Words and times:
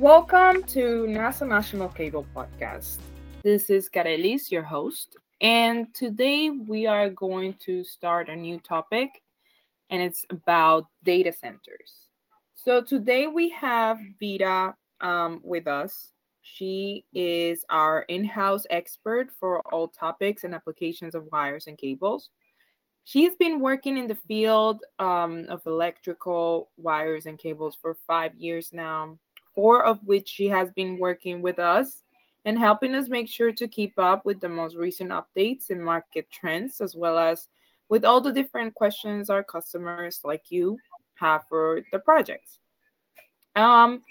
Welcome 0.00 0.62
to 0.68 1.06
Nassau 1.08 1.44
National 1.44 1.90
Cable 1.90 2.24
Podcast. 2.34 3.00
This 3.44 3.68
is 3.68 3.90
Carelis, 3.90 4.50
your 4.50 4.62
host, 4.62 5.18
and 5.42 5.92
today 5.92 6.48
we 6.48 6.86
are 6.86 7.10
going 7.10 7.52
to 7.66 7.84
start 7.84 8.30
a 8.30 8.34
new 8.34 8.58
topic, 8.60 9.10
and 9.90 10.00
it's 10.00 10.24
about 10.30 10.86
data 11.04 11.34
centers. 11.34 12.06
So 12.54 12.80
today 12.80 13.26
we 13.26 13.50
have 13.50 13.98
Vita 14.18 14.74
um, 15.02 15.42
with 15.44 15.66
us. 15.66 16.12
She 16.40 17.04
is 17.12 17.62
our 17.68 18.06
in 18.08 18.24
house 18.24 18.64
expert 18.70 19.28
for 19.38 19.60
all 19.70 19.88
topics 19.88 20.44
and 20.44 20.54
applications 20.54 21.14
of 21.14 21.28
wires 21.30 21.66
and 21.66 21.76
cables. 21.76 22.30
She's 23.04 23.34
been 23.34 23.60
working 23.60 23.98
in 23.98 24.08
the 24.08 24.18
field 24.26 24.82
um, 24.98 25.44
of 25.50 25.60
electrical 25.66 26.70
wires 26.78 27.26
and 27.26 27.38
cables 27.38 27.76
for 27.78 27.98
five 28.06 28.34
years 28.36 28.70
now, 28.72 29.18
four 29.54 29.84
of 29.84 29.98
which 30.04 30.28
she 30.28 30.48
has 30.48 30.70
been 30.72 30.98
working 30.98 31.42
with 31.42 31.58
us 31.58 32.02
and 32.44 32.58
helping 32.58 32.94
us 32.94 33.08
make 33.08 33.28
sure 33.28 33.52
to 33.52 33.68
keep 33.68 33.98
up 33.98 34.24
with 34.24 34.40
the 34.40 34.48
most 34.48 34.76
recent 34.76 35.10
updates 35.10 35.70
and 35.70 35.84
market 35.84 36.30
trends, 36.30 36.80
as 36.80 36.96
well 36.96 37.18
as 37.18 37.48
with 37.88 38.04
all 38.04 38.20
the 38.20 38.32
different 38.32 38.74
questions 38.74 39.28
our 39.28 39.42
customers 39.42 40.20
like 40.24 40.44
you 40.50 40.78
have 41.14 41.42
for 41.48 41.82
the 41.92 41.98
projects. 41.98 42.58
Um, 43.56 44.02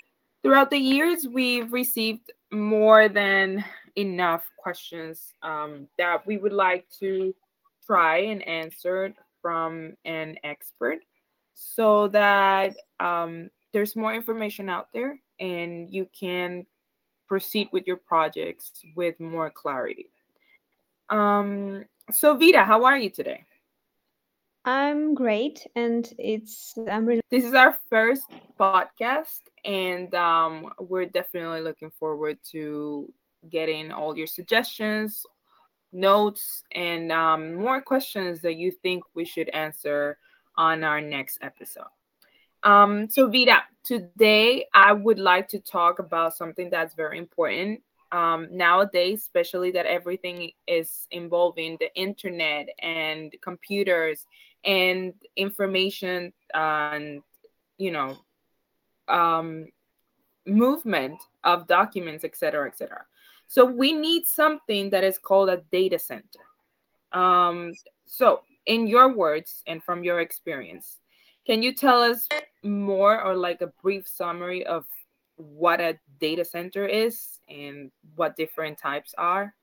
throughout 0.43 0.69
the 0.69 0.77
years, 0.77 1.27
we've 1.27 1.71
received 1.73 2.31
more 2.51 3.09
than 3.09 3.63
enough 3.95 4.43
questions 4.57 5.33
um, 5.41 5.87
that 5.97 6.25
we 6.27 6.37
would 6.37 6.53
like 6.53 6.85
to 6.99 7.33
try 7.85 8.17
and 8.19 8.47
answer 8.47 9.13
from 9.41 9.93
an 10.05 10.37
expert 10.43 10.99
so 11.55 12.07
that 12.09 12.75
um, 12.99 13.49
there's 13.73 13.95
more 13.95 14.13
information 14.13 14.69
out 14.69 14.87
there 14.93 15.19
and 15.39 15.89
you 15.89 16.07
can 16.17 16.65
proceed 17.27 17.69
with 17.71 17.85
your 17.87 17.97
projects 17.97 18.71
with 18.95 19.19
more 19.19 19.49
clarity. 19.49 20.09
Um, 21.09 21.85
so 22.11 22.35
Vita, 22.35 22.63
how 22.63 22.85
are 22.85 22.97
you 22.97 23.09
today? 23.09 23.45
I'm 24.65 25.15
great, 25.15 25.65
and 25.75 26.11
it's 26.17 26.75
I'm 26.89 27.05
really. 27.05 27.21
This 27.31 27.45
is 27.45 27.53
our 27.53 27.75
first 27.89 28.25
podcast, 28.59 29.39
and 29.63 30.13
um, 30.13 30.73
we're 30.79 31.05
definitely 31.05 31.61
looking 31.61 31.91
forward 31.91 32.37
to 32.51 33.11
getting 33.49 33.91
all 33.91 34.17
your 34.17 34.27
suggestions, 34.27 35.25
notes, 35.93 36.63
and 36.73 37.11
um, 37.11 37.55
more 37.55 37.81
questions 37.81 38.41
that 38.41 38.57
you 38.57 38.71
think 38.71 39.03
we 39.15 39.23
should 39.23 39.49
answer 39.49 40.17
on 40.57 40.83
our 40.83 40.99
next 40.99 41.39
episode. 41.41 41.87
Um, 42.63 43.09
so 43.09 43.29
Vita, 43.29 43.63
today 43.83 44.65
I 44.73 44.93
would 44.93 45.19
like 45.19 45.47
to 45.49 45.59
talk 45.59 45.99
about 45.99 46.35
something 46.35 46.69
that's 46.69 46.95
very 46.95 47.17
important 47.17 47.81
um, 48.11 48.47
nowadays, 48.51 49.21
especially 49.21 49.71
that 49.71 49.85
everything 49.85 50.51
is 50.67 51.07
involving 51.11 51.77
the 51.79 51.93
internet 51.95 52.69
and 52.79 53.33
computers 53.41 54.25
and 54.65 55.13
information 55.35 56.33
and 56.53 57.21
you 57.77 57.91
know 57.91 58.17
um, 59.07 59.67
movement 60.45 61.21
of 61.43 61.67
documents, 61.67 62.23
etc., 62.23 62.67
etc. 62.67 63.05
So 63.47 63.65
we 63.65 63.93
need 63.93 64.25
something 64.27 64.89
that 64.91 65.03
is 65.03 65.17
called 65.17 65.49
a 65.49 65.63
data 65.71 65.97
center. 65.97 66.45
Um, 67.11 67.73
so, 68.05 68.41
in 68.65 68.87
your 68.87 69.15
words 69.15 69.63
and 69.65 69.83
from 69.83 70.03
your 70.03 70.19
experience, 70.19 70.97
can 71.49 71.63
you 71.63 71.73
tell 71.73 72.03
us 72.03 72.27
more 72.63 73.23
or 73.23 73.35
like 73.35 73.61
a 73.61 73.73
brief 73.81 74.07
summary 74.07 74.63
of 74.67 74.85
what 75.35 75.81
a 75.81 75.97
data 76.19 76.45
center 76.45 76.85
is 76.85 77.39
and 77.49 77.89
what 78.15 78.35
different 78.35 78.77
types 78.77 79.15
are? 79.17 79.55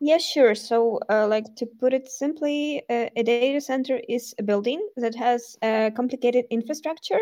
Yeah, 0.00 0.16
sure. 0.16 0.54
So, 0.54 0.98
uh, 1.10 1.26
like 1.28 1.44
to 1.56 1.66
put 1.66 1.92
it 1.92 2.08
simply, 2.08 2.82
uh, 2.88 3.10
a 3.16 3.22
data 3.22 3.60
center 3.60 4.00
is 4.08 4.34
a 4.38 4.42
building 4.42 4.80
that 4.96 5.14
has 5.14 5.58
a 5.62 5.92
complicated 5.94 6.46
infrastructure 6.50 7.20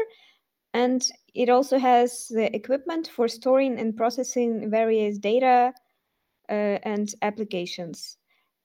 and 0.73 1.05
it 1.35 1.49
also 1.49 1.77
has 1.77 2.29
the 2.29 2.55
equipment 2.55 3.09
for 3.09 3.27
storing 3.27 3.81
and 3.81 3.97
processing 3.97 4.71
various 4.71 5.19
data 5.19 5.73
uh, 6.49 6.79
and 6.85 7.13
applications. 7.23 8.17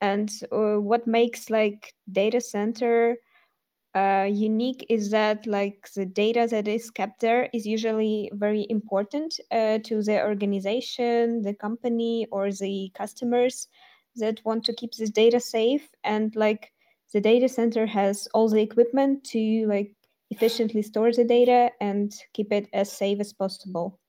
And 0.01 0.29
uh, 0.51 0.75
what 0.79 1.07
makes 1.07 1.49
like 1.49 1.95
data 2.11 2.39
center 2.39 3.17
uh, 3.95 4.27
unique 4.31 4.85
is 4.89 5.09
that 5.09 5.47
like 5.47 5.89
the 5.95 6.05
data 6.05 6.47
that 6.49 6.67
is 6.67 6.91
kept 6.91 7.21
there 7.21 7.49
is 7.53 7.65
usually 7.65 8.29
very 8.33 8.67
important 8.69 9.39
uh, 9.51 9.79
to 9.83 10.03
the 10.03 10.23
organization 10.23 11.41
the 11.41 11.53
company 11.55 12.27
or 12.31 12.51
the 12.51 12.91
customers 12.93 13.67
that 14.15 14.41
want 14.45 14.63
to 14.65 14.73
keep 14.73 14.93
this 14.93 15.09
data 15.09 15.39
safe. 15.39 15.89
And 16.03 16.35
like 16.35 16.71
the 17.13 17.21
data 17.21 17.49
center 17.49 17.85
has 17.85 18.27
all 18.33 18.49
the 18.49 18.61
equipment 18.61 19.23
to 19.25 19.65
like 19.67 19.95
efficiently 20.29 20.81
store 20.81 21.11
the 21.11 21.23
data 21.23 21.71
and 21.81 22.13
keep 22.33 22.51
it 22.51 22.69
as 22.73 22.91
safe 22.91 23.19
as 23.19 23.33
possible. 23.33 23.99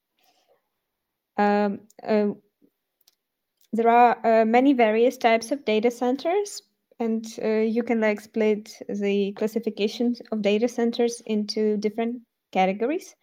Um, 1.38 1.80
uh, 2.06 2.28
there 3.72 3.88
are 3.88 4.42
uh, 4.42 4.44
many 4.44 4.74
various 4.74 5.16
types 5.16 5.52
of 5.52 5.64
data 5.64 5.90
centers 5.90 6.62
and 7.00 7.24
uh, 7.42 7.48
you 7.76 7.82
can 7.82 8.00
like 8.00 8.20
split 8.20 8.72
the 8.88 9.32
classification 9.32 10.14
of 10.30 10.42
data 10.42 10.68
centers 10.68 11.22
into 11.26 11.76
different 11.78 12.22
categories. 12.52 13.14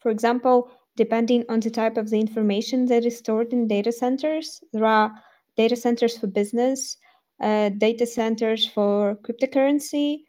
For 0.00 0.10
example, 0.10 0.70
depending 0.96 1.44
on 1.48 1.60
the 1.60 1.70
type 1.70 1.96
of 1.96 2.10
the 2.10 2.20
information 2.20 2.86
that 2.86 3.04
is 3.04 3.18
stored 3.18 3.52
in 3.52 3.66
data 3.66 3.92
centers, 3.92 4.60
there 4.72 4.84
are 4.84 5.12
data 5.56 5.76
centers 5.76 6.16
for 6.16 6.28
business, 6.28 6.96
uh, 7.42 7.70
data 7.70 8.06
centers 8.06 8.66
for 8.66 9.16
cryptocurrency, 9.16 10.20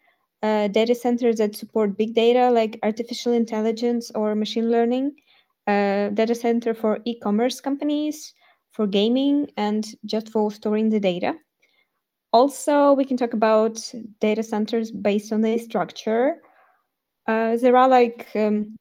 uh, 0.41 0.67
data 0.67 0.95
centers 0.95 1.37
that 1.37 1.55
support 1.55 1.97
big 1.97 2.15
data 2.15 2.49
like 2.51 2.79
artificial 2.83 3.33
intelligence 3.33 4.11
or 4.15 4.33
machine 4.35 4.71
learning, 4.71 5.11
uh, 5.67 6.09
data 6.09 6.35
center 6.35 6.73
for 6.73 6.99
e-commerce 7.05 7.61
companies, 7.61 8.33
for 8.71 8.87
gaming, 8.87 9.47
and 9.57 9.85
just 10.05 10.29
for 10.29 10.51
storing 10.51 10.89
the 10.89 10.99
data. 10.99 11.35
Also, 12.35 12.91
we 12.91 13.05
can 13.05 13.15
talk 13.15 13.31
about 13.31 13.79
data 14.19 14.43
centers 14.43 14.91
based 14.91 15.31
on 15.31 15.39
the 15.39 15.57
structure. 15.57 16.41
Uh, 17.25 17.55
there 17.55 17.77
are 17.77 17.87
like 17.87 18.27
um, 18.35 18.75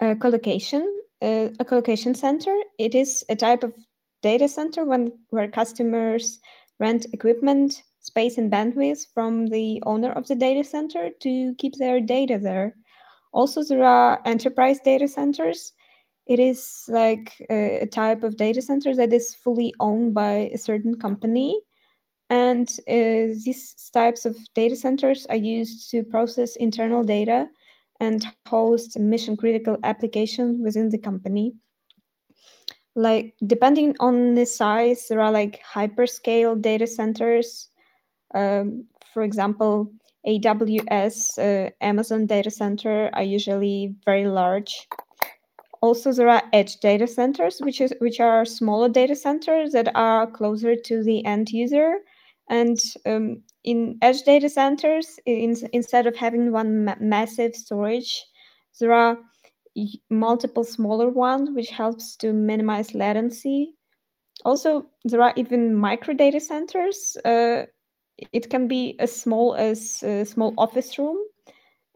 a 0.00 0.14
colocation, 0.14 0.86
uh, 1.20 1.48
a 1.58 1.64
colocation 1.64 2.14
center. 2.14 2.56
It 2.78 2.94
is 2.94 3.24
a 3.28 3.34
type 3.34 3.64
of 3.64 3.74
data 4.22 4.46
center 4.46 4.84
when 4.84 5.10
where 5.30 5.48
customers 5.48 6.38
rent 6.78 7.06
equipment, 7.12 7.82
space, 7.98 8.38
and 8.38 8.52
bandwidth 8.52 9.04
from 9.14 9.48
the 9.48 9.82
owner 9.84 10.12
of 10.12 10.28
the 10.28 10.36
data 10.36 10.62
center 10.62 11.10
to 11.22 11.56
keep 11.58 11.74
their 11.74 12.00
data 12.00 12.38
there. 12.38 12.76
Also, 13.32 13.64
there 13.64 13.82
are 13.82 14.22
enterprise 14.24 14.78
data 14.84 15.08
centers. 15.08 15.72
It 16.26 16.38
is 16.38 16.84
like 16.86 17.34
a, 17.50 17.80
a 17.80 17.86
type 17.86 18.22
of 18.22 18.36
data 18.36 18.62
center 18.62 18.94
that 18.94 19.12
is 19.12 19.34
fully 19.34 19.74
owned 19.80 20.14
by 20.14 20.52
a 20.54 20.56
certain 20.56 20.94
company 21.00 21.60
and 22.30 22.70
uh, 22.88 23.34
these 23.44 23.74
types 23.92 24.24
of 24.24 24.36
data 24.54 24.76
centers 24.76 25.26
are 25.26 25.36
used 25.36 25.90
to 25.90 26.04
process 26.04 26.54
internal 26.56 27.02
data 27.02 27.48
and 27.98 28.24
host 28.46 28.98
mission 28.98 29.36
critical 29.36 29.76
applications 29.82 30.60
within 30.62 30.88
the 30.88 30.98
company. 30.98 31.52
Like, 32.94 33.34
depending 33.46 33.96
on 33.98 34.34
the 34.34 34.46
size, 34.46 35.06
there 35.08 35.20
are 35.20 35.32
like 35.32 35.60
hyperscale 35.62 36.60
data 36.60 36.86
centers. 36.86 37.68
Um, 38.32 38.86
for 39.12 39.22
example, 39.24 39.92
AWS, 40.26 41.38
uh, 41.38 41.70
Amazon 41.80 42.26
data 42.26 42.50
center 42.50 43.10
are 43.12 43.22
usually 43.24 43.96
very 44.04 44.28
large. 44.28 44.88
Also, 45.82 46.12
there 46.12 46.28
are 46.28 46.42
edge 46.52 46.78
data 46.78 47.06
centers, 47.06 47.58
which 47.60 47.80
is 47.80 47.92
which 48.00 48.20
are 48.20 48.44
smaller 48.44 48.88
data 48.88 49.16
centers 49.16 49.72
that 49.72 49.90
are 49.96 50.26
closer 50.26 50.76
to 50.76 51.02
the 51.02 51.24
end 51.24 51.50
user 51.50 52.00
and 52.50 52.78
um, 53.06 53.42
in 53.62 53.96
edge 54.02 54.22
data 54.24 54.48
centers, 54.48 55.18
in, 55.24 55.56
instead 55.72 56.06
of 56.06 56.16
having 56.16 56.50
one 56.52 56.84
ma 56.84 56.96
massive 57.00 57.54
storage, 57.54 58.26
there 58.80 58.92
are 58.92 59.16
multiple 60.10 60.64
smaller 60.64 61.08
ones, 61.08 61.48
which 61.52 61.70
helps 61.70 62.16
to 62.16 62.32
minimize 62.32 62.94
latency. 62.94 63.74
Also, 64.44 64.86
there 65.04 65.22
are 65.22 65.32
even 65.36 65.74
micro 65.74 66.12
data 66.12 66.40
centers. 66.40 67.16
Uh, 67.24 67.66
it 68.32 68.50
can 68.50 68.66
be 68.66 68.98
as 68.98 69.14
small 69.14 69.54
as 69.54 70.02
a 70.02 70.24
small 70.24 70.52
office 70.58 70.98
room 70.98 71.18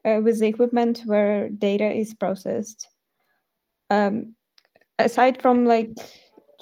uh, 0.04 0.20
with 0.22 0.38
the 0.38 0.46
equipment 0.46 1.02
where 1.04 1.48
data 1.48 1.90
is 1.90 2.14
processed. 2.14 2.86
Um, 3.90 4.36
aside 5.00 5.42
from 5.42 5.66
like 5.66 5.90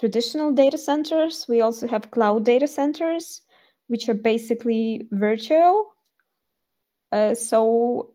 traditional 0.01 0.51
data 0.53 0.79
centers, 0.79 1.45
we 1.47 1.61
also 1.61 1.87
have 1.89 2.11
cloud 2.11 2.45
data 2.47 2.67
centers 2.67 3.43
which 3.89 4.09
are 4.09 4.15
basically 4.15 5.07
virtual. 5.11 5.93
Uh, 7.11 7.35
so 7.35 8.15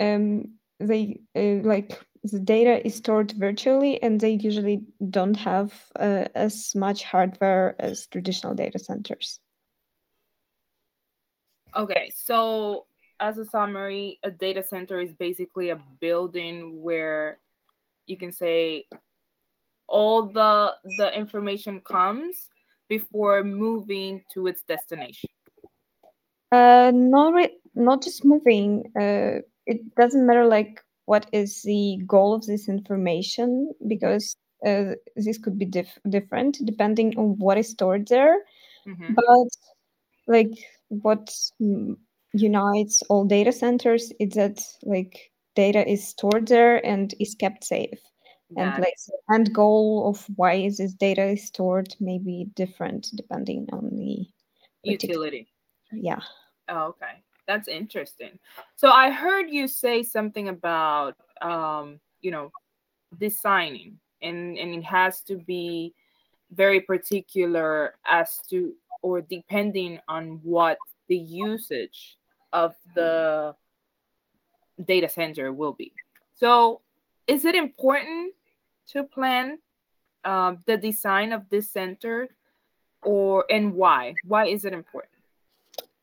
um, 0.00 0.54
they 0.78 1.20
uh, 1.34 1.62
like 1.66 2.00
the 2.22 2.38
data 2.40 2.84
is 2.84 2.96
stored 2.96 3.32
virtually 3.32 4.02
and 4.02 4.20
they 4.20 4.30
usually 4.30 4.82
don't 5.10 5.36
have 5.36 5.72
uh, 5.98 6.26
as 6.34 6.74
much 6.74 7.04
hardware 7.04 7.76
as 7.78 8.06
traditional 8.08 8.54
data 8.54 8.78
centers. 8.78 9.40
Okay, 11.74 12.10
so 12.14 12.86
as 13.20 13.38
a 13.38 13.44
summary, 13.44 14.18
a 14.22 14.30
data 14.30 14.62
center 14.62 15.00
is 15.00 15.12
basically 15.12 15.70
a 15.70 15.80
building 16.00 16.82
where 16.82 17.38
you 18.06 18.16
can 18.16 18.32
say 18.32 18.86
all 19.88 20.22
the 20.22 20.74
the 20.98 21.16
information 21.16 21.80
comes 21.80 22.48
before 22.88 23.42
moving 23.44 24.22
to 24.34 24.46
its 24.46 24.62
destination. 24.62 25.28
Uh, 26.52 26.92
not 26.94 27.34
re- 27.34 27.58
not 27.74 28.02
just 28.02 28.24
moving. 28.24 28.84
Uh, 28.98 29.40
it 29.66 29.94
doesn't 29.96 30.26
matter 30.26 30.46
like 30.46 30.80
what 31.06 31.26
is 31.32 31.62
the 31.62 31.98
goal 32.06 32.34
of 32.34 32.46
this 32.46 32.68
information 32.68 33.72
because 33.86 34.36
uh, 34.66 34.92
this 35.16 35.38
could 35.38 35.58
be 35.58 35.64
dif- 35.64 35.98
different 36.08 36.58
depending 36.64 37.16
on 37.18 37.36
what 37.38 37.58
is 37.58 37.70
stored 37.70 38.06
there. 38.08 38.36
Mm-hmm. 38.86 39.14
But 39.14 39.48
like 40.26 40.52
what 40.88 41.34
unites 42.32 43.02
all 43.08 43.24
data 43.24 43.52
centers 43.52 44.12
is 44.20 44.34
that 44.34 44.62
like 44.82 45.30
data 45.54 45.88
is 45.88 46.06
stored 46.06 46.46
there 46.48 46.84
and 46.86 47.14
is 47.18 47.34
kept 47.34 47.64
safe. 47.64 47.98
Yeah. 48.50 48.74
And 48.76 48.84
the 48.84 49.34
end 49.34 49.52
goal 49.52 50.08
of 50.08 50.24
why 50.36 50.54
is 50.54 50.78
this 50.78 50.94
data 50.94 51.24
is 51.24 51.44
stored 51.44 51.94
may 52.00 52.18
be 52.18 52.48
different 52.54 53.08
depending 53.14 53.68
on 53.72 53.90
the 53.96 54.26
utility. 54.82 55.48
Yeah. 55.92 56.20
Oh, 56.68 56.86
okay. 56.88 57.22
That's 57.46 57.68
interesting. 57.68 58.38
So 58.76 58.90
I 58.90 59.10
heard 59.10 59.50
you 59.50 59.68
say 59.68 60.02
something 60.02 60.48
about 60.48 61.16
um, 61.42 62.00
you 62.20 62.30
know, 62.30 62.50
designing 63.18 63.98
and 64.22 64.58
and 64.58 64.74
it 64.74 64.84
has 64.84 65.20
to 65.22 65.36
be 65.36 65.94
very 66.50 66.80
particular 66.80 67.94
as 68.06 68.38
to 68.50 68.74
or 69.02 69.20
depending 69.20 69.98
on 70.08 70.40
what 70.42 70.78
the 71.08 71.16
usage 71.16 72.16
of 72.52 72.74
the 72.94 73.54
data 74.84 75.08
center 75.08 75.52
will 75.52 75.72
be. 75.72 75.92
So, 76.34 76.80
is 77.26 77.44
it 77.44 77.54
important 77.54 78.34
to 78.92 79.04
plan 79.04 79.58
uh, 80.24 80.54
the 80.66 80.76
design 80.76 81.32
of 81.32 81.48
this 81.50 81.70
center, 81.70 82.28
or 83.02 83.44
and 83.50 83.74
why? 83.74 84.14
Why 84.24 84.46
is 84.46 84.64
it 84.64 84.72
important? 84.72 85.12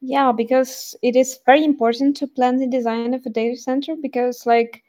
Yeah, 0.02 0.32
because 0.32 0.96
it 1.02 1.16
is 1.16 1.40
very 1.46 1.64
important 1.64 2.18
to 2.18 2.28
plan 2.28 2.58
the 2.58 2.68
design 2.68 3.14
of 3.14 3.26
a 3.26 3.30
data 3.30 3.56
center 3.56 3.96
because, 3.96 4.46
like, 4.46 4.84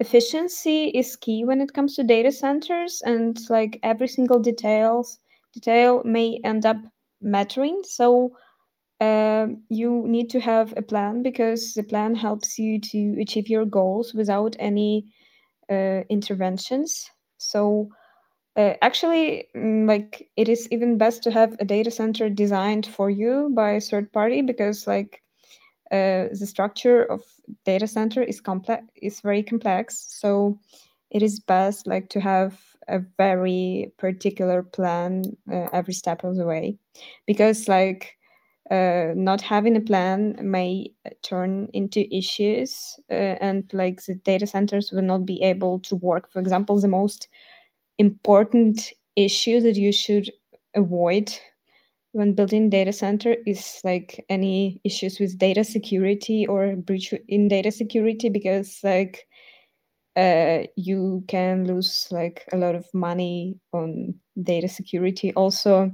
efficiency 0.00 0.86
is 0.88 1.16
key 1.16 1.44
when 1.44 1.60
it 1.60 1.72
comes 1.72 1.94
to 1.96 2.02
data 2.02 2.32
centers, 2.32 3.02
and 3.04 3.38
like 3.48 3.78
every 3.82 4.08
single 4.08 4.40
details 4.40 5.18
detail 5.54 6.02
may 6.04 6.40
end 6.44 6.66
up 6.66 6.76
mattering. 7.20 7.82
So 7.84 8.32
uh, 9.00 9.46
you 9.68 10.04
need 10.06 10.30
to 10.30 10.40
have 10.40 10.74
a 10.76 10.82
plan 10.82 11.22
because 11.22 11.74
the 11.74 11.82
plan 11.84 12.14
helps 12.14 12.58
you 12.58 12.80
to 12.80 13.16
achieve 13.20 13.48
your 13.48 13.64
goals 13.64 14.12
without 14.14 14.56
any 14.58 15.06
uh, 15.70 16.02
interventions. 16.08 17.10
So 17.38 17.88
uh, 18.56 18.74
actually, 18.82 19.48
mm, 19.56 19.88
like 19.88 20.28
it 20.36 20.48
is 20.48 20.68
even 20.72 20.98
best 20.98 21.22
to 21.24 21.30
have 21.32 21.56
a 21.60 21.64
data 21.64 21.90
center 21.90 22.30
designed 22.30 22.86
for 22.86 23.10
you 23.10 23.50
by 23.54 23.72
a 23.72 23.80
third 23.80 24.12
party 24.12 24.42
because 24.42 24.86
like 24.86 25.22
uh, 25.90 26.28
the 26.38 26.46
structure 26.46 27.02
of 27.04 27.22
data 27.64 27.86
center 27.86 28.22
is 28.22 28.40
complex 28.40 28.84
is 29.00 29.20
very 29.20 29.42
complex. 29.42 30.06
So 30.10 30.58
it 31.10 31.22
is 31.22 31.40
best 31.40 31.86
like 31.86 32.10
to 32.10 32.20
have 32.20 32.60
a 32.88 33.00
very 33.18 33.92
particular 33.98 34.62
plan 34.62 35.24
uh, 35.52 35.68
every 35.72 35.94
step 35.94 36.24
of 36.24 36.36
the 36.36 36.46
way 36.46 36.78
because 37.26 37.68
like 37.68 38.17
uh, 38.70 39.12
not 39.14 39.40
having 39.40 39.76
a 39.76 39.80
plan 39.80 40.36
may 40.42 40.92
turn 41.22 41.68
into 41.72 42.06
issues 42.14 42.98
uh, 43.10 43.36
and 43.40 43.70
like 43.72 44.04
the 44.04 44.14
data 44.14 44.46
centers 44.46 44.92
will 44.92 45.02
not 45.02 45.24
be 45.24 45.42
able 45.42 45.80
to 45.80 45.96
work. 45.96 46.30
For 46.32 46.40
example 46.40 46.80
the 46.80 46.88
most 46.88 47.28
important 47.98 48.92
issue 49.16 49.60
that 49.60 49.76
you 49.76 49.92
should 49.92 50.30
avoid 50.74 51.32
when 52.12 52.34
building 52.34 52.70
data 52.70 52.92
center 52.92 53.36
is 53.46 53.80
like 53.84 54.24
any 54.28 54.80
issues 54.84 55.20
with 55.20 55.38
data 55.38 55.64
security 55.64 56.46
or 56.46 56.76
breach 56.76 57.12
in 57.28 57.48
data 57.48 57.70
security 57.70 58.28
because 58.28 58.80
like 58.82 59.26
uh, 60.16 60.64
you 60.76 61.22
can 61.28 61.66
lose 61.66 62.08
like 62.10 62.44
a 62.52 62.56
lot 62.56 62.74
of 62.74 62.86
money 62.92 63.56
on 63.72 64.14
data 64.42 64.68
security. 64.68 65.32
Also 65.34 65.92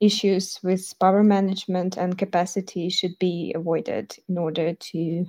issues 0.00 0.60
with 0.62 0.94
power 1.00 1.22
management 1.22 1.96
and 1.96 2.16
capacity 2.16 2.88
should 2.88 3.18
be 3.18 3.52
avoided 3.56 4.16
in 4.28 4.38
order 4.38 4.74
to 4.74 5.26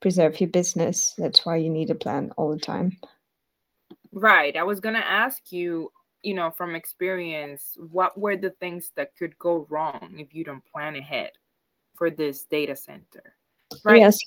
preserve 0.00 0.40
your 0.40 0.50
business. 0.50 1.14
That's 1.18 1.44
why 1.44 1.56
you 1.56 1.70
need 1.70 1.90
a 1.90 1.94
plan 1.94 2.32
all 2.36 2.50
the 2.50 2.60
time. 2.60 2.98
Right. 4.12 4.56
I 4.56 4.62
was 4.62 4.80
going 4.80 4.94
to 4.94 5.06
ask 5.06 5.52
you, 5.52 5.92
you 6.22 6.34
know, 6.34 6.50
from 6.50 6.74
experience, 6.74 7.76
what 7.90 8.18
were 8.18 8.36
the 8.36 8.50
things 8.50 8.92
that 8.96 9.16
could 9.16 9.38
go 9.38 9.66
wrong 9.68 10.16
if 10.18 10.34
you 10.34 10.44
don't 10.44 10.64
plan 10.64 10.96
ahead 10.96 11.32
for 11.94 12.10
this 12.10 12.44
data 12.44 12.76
center? 12.76 13.34
Right. 13.84 14.00
Yes. 14.00 14.18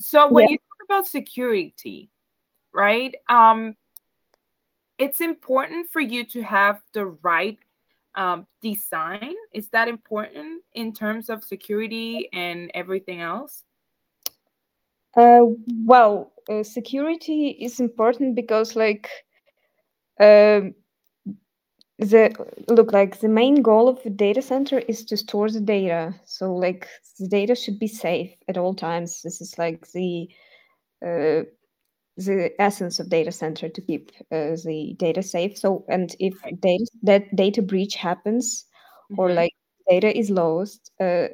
So 0.00 0.30
when 0.30 0.44
yeah. 0.44 0.52
you 0.52 0.58
talk 0.58 0.84
about 0.86 1.06
security, 1.06 2.10
right? 2.72 3.14
Um 3.28 3.76
it's 4.98 5.22
important 5.22 5.90
for 5.90 6.00
you 6.00 6.24
to 6.26 6.42
have 6.42 6.82
the 6.92 7.06
right 7.06 7.58
um, 8.20 8.46
design 8.60 9.34
is 9.54 9.70
that 9.70 9.88
important 9.88 10.62
in 10.74 10.92
terms 10.92 11.30
of 11.30 11.42
security 11.42 12.28
and 12.32 12.70
everything 12.74 13.20
else? 13.20 13.64
Uh, 15.16 15.40
well 15.84 16.32
uh, 16.50 16.62
security 16.62 17.48
is 17.48 17.80
important 17.80 18.36
because 18.36 18.76
like 18.76 19.08
um, 20.20 20.74
the 21.98 22.22
look 22.68 22.92
like 22.92 23.20
the 23.20 23.28
main 23.28 23.62
goal 23.62 23.88
of 23.88 24.02
the 24.02 24.10
data 24.10 24.42
center 24.42 24.78
is 24.80 25.04
to 25.06 25.16
store 25.16 25.50
the 25.50 25.60
data. 25.60 26.14
So 26.26 26.54
like 26.54 26.88
the 27.18 27.28
data 27.28 27.54
should 27.54 27.78
be 27.78 27.88
safe 27.88 28.32
at 28.48 28.58
all 28.58 28.74
times. 28.74 29.22
This 29.22 29.40
is 29.40 29.56
like 29.58 29.90
the 29.92 30.28
uh, 31.04 31.42
the 32.24 32.52
essence 32.60 33.00
of 33.00 33.08
data 33.08 33.32
center 33.32 33.68
to 33.68 33.80
keep 33.80 34.12
uh, 34.32 34.56
the 34.64 34.94
data 34.98 35.22
safe. 35.22 35.56
So, 35.56 35.84
and 35.88 36.14
if 36.18 36.34
data 36.60 36.86
that 37.02 37.34
data 37.34 37.62
breach 37.62 37.94
happens, 37.94 38.64
mm-hmm. 39.10 39.20
or 39.20 39.32
like 39.32 39.52
data 39.88 40.16
is 40.16 40.30
lost, 40.30 40.90
uh, 41.00 41.28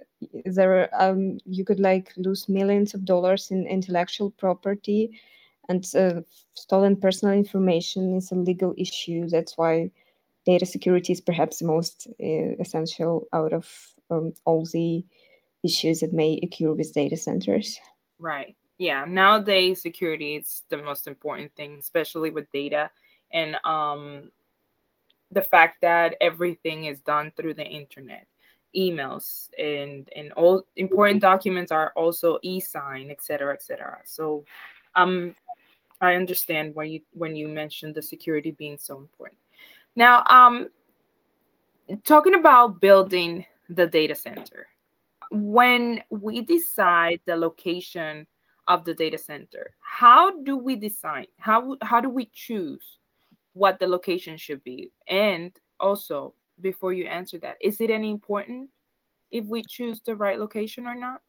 there 0.44 0.88
um, 0.98 1.38
you 1.44 1.64
could 1.64 1.80
like 1.80 2.12
lose 2.16 2.48
millions 2.48 2.94
of 2.94 3.04
dollars 3.04 3.50
in 3.50 3.66
intellectual 3.66 4.30
property, 4.30 5.20
and 5.68 5.84
uh, 5.94 6.20
stolen 6.54 6.96
personal 6.96 7.34
information 7.34 8.16
is 8.16 8.30
a 8.30 8.36
legal 8.36 8.74
issue. 8.78 9.28
That's 9.28 9.56
why 9.56 9.90
data 10.44 10.66
security 10.66 11.12
is 11.12 11.20
perhaps 11.20 11.58
the 11.58 11.66
most 11.66 12.06
uh, 12.22 12.54
essential 12.60 13.26
out 13.32 13.52
of 13.52 13.68
um, 14.10 14.32
all 14.44 14.64
the 14.72 15.04
issues 15.64 16.00
that 16.00 16.12
may 16.12 16.38
occur 16.42 16.72
with 16.72 16.94
data 16.94 17.16
centers. 17.16 17.80
Right 18.20 18.54
yeah 18.78 19.04
nowadays 19.06 19.80
security 19.82 20.36
is 20.36 20.62
the 20.68 20.76
most 20.76 21.06
important 21.06 21.54
thing 21.54 21.76
especially 21.78 22.30
with 22.30 22.50
data 22.52 22.90
and 23.32 23.56
um 23.64 24.30
the 25.32 25.42
fact 25.42 25.80
that 25.80 26.14
everything 26.20 26.84
is 26.84 27.00
done 27.00 27.32
through 27.36 27.54
the 27.54 27.64
internet. 27.64 28.26
Emails 28.76 29.48
and 29.58 30.08
and 30.14 30.32
all 30.32 30.66
important 30.76 31.22
documents 31.22 31.72
are 31.72 31.92
also 31.96 32.38
e-sign 32.42 33.10
etc 33.10 33.54
etc 33.54 33.98
so 34.04 34.44
um 34.94 35.34
i 36.02 36.14
understand 36.14 36.74
when 36.74 36.90
you 36.90 37.00
when 37.12 37.34
you 37.34 37.48
mentioned 37.48 37.94
the 37.94 38.02
security 38.02 38.50
being 38.50 38.76
so 38.76 38.98
important. 38.98 39.38
Now 39.94 40.24
um 40.28 40.68
talking 42.04 42.34
about 42.34 42.80
building 42.80 43.46
the 43.70 43.86
data 43.86 44.14
center 44.14 44.66
when 45.30 46.02
we 46.10 46.42
decide 46.42 47.20
the 47.24 47.34
location 47.34 48.26
of 48.68 48.84
the 48.84 48.94
data 48.94 49.18
center. 49.18 49.74
How 49.80 50.42
do 50.42 50.56
we 50.56 50.76
design? 50.76 51.26
How 51.38 51.76
how 51.82 52.00
do 52.00 52.08
we 52.08 52.30
choose 52.32 52.98
what 53.52 53.78
the 53.78 53.86
location 53.86 54.36
should 54.36 54.62
be? 54.64 54.90
And 55.08 55.52
also, 55.80 56.34
before 56.60 56.92
you 56.92 57.06
answer 57.06 57.38
that, 57.38 57.56
is 57.60 57.80
it 57.80 57.90
any 57.90 58.10
important 58.10 58.70
if 59.30 59.44
we 59.44 59.62
choose 59.68 60.00
the 60.00 60.16
right 60.16 60.38
location 60.38 60.86
or 60.86 60.94
not? 60.94 61.20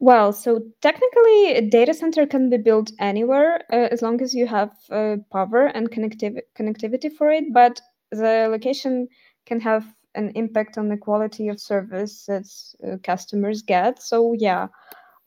Well, 0.00 0.32
so 0.32 0.62
technically, 0.80 1.54
a 1.54 1.68
data 1.68 1.92
center 1.92 2.24
can 2.24 2.50
be 2.50 2.56
built 2.56 2.92
anywhere 3.00 3.64
uh, 3.72 3.88
as 3.90 4.00
long 4.00 4.22
as 4.22 4.32
you 4.32 4.46
have 4.46 4.70
uh, 4.90 5.16
power 5.32 5.66
and 5.66 5.90
connectivity 5.90 6.42
connectivity 6.56 7.10
for 7.10 7.30
it. 7.30 7.52
But 7.52 7.80
the 8.12 8.48
location 8.48 9.08
can 9.46 9.60
have 9.60 9.84
an 10.14 10.30
impact 10.34 10.78
on 10.78 10.88
the 10.88 10.96
quality 10.96 11.48
of 11.48 11.60
service 11.60 12.26
that 12.26 12.46
uh, 12.86 12.96
customers 13.02 13.62
get. 13.62 14.00
So 14.02 14.34
yeah, 14.38 14.68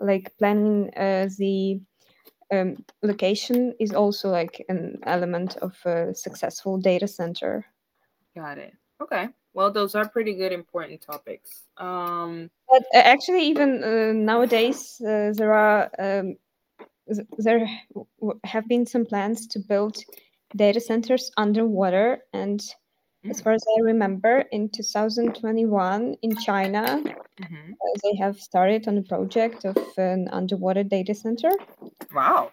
like 0.01 0.35
planning 0.37 0.89
uh, 0.95 1.29
the 1.37 1.79
um, 2.51 2.83
location 3.01 3.73
is 3.79 3.93
also 3.93 4.29
like 4.29 4.65
an 4.67 4.99
element 5.03 5.57
of 5.57 5.77
a 5.85 6.13
successful 6.13 6.77
data 6.77 7.07
center. 7.07 7.65
Got 8.35 8.57
it. 8.57 8.73
Okay. 9.01 9.29
Well, 9.53 9.71
those 9.71 9.95
are 9.95 10.07
pretty 10.07 10.33
good, 10.33 10.51
important 10.51 11.01
topics. 11.01 11.63
Um, 11.77 12.49
but 12.69 12.83
uh, 12.93 12.99
actually, 12.99 13.47
even 13.47 13.83
uh, 13.83 14.13
nowadays, 14.13 15.01
uh, 15.01 15.33
there 15.35 15.53
are 15.53 15.91
um, 15.99 16.37
there 17.37 17.67
have 18.45 18.67
been 18.67 18.85
some 18.85 19.05
plans 19.05 19.47
to 19.47 19.59
build 19.59 19.97
data 20.55 20.79
centers 20.79 21.31
underwater, 21.37 22.19
and 22.33 22.63
as 23.29 23.39
mm. 23.39 23.43
far 23.43 23.53
as 23.53 23.63
I 23.77 23.81
remember, 23.81 24.45
in 24.51 24.69
2021 24.69 26.15
in 26.21 26.35
China, 26.37 27.01
mm-hmm. 27.03 27.73
uh, 27.73 27.99
they 28.03 28.15
have 28.17 28.39
started 28.39 28.87
on 28.87 28.97
a 28.97 29.03
project 29.03 29.65
of 29.65 29.77
an 29.97 30.27
underwater 30.31 30.83
data 30.83 31.13
center. 31.13 31.51
Wow. 32.13 32.51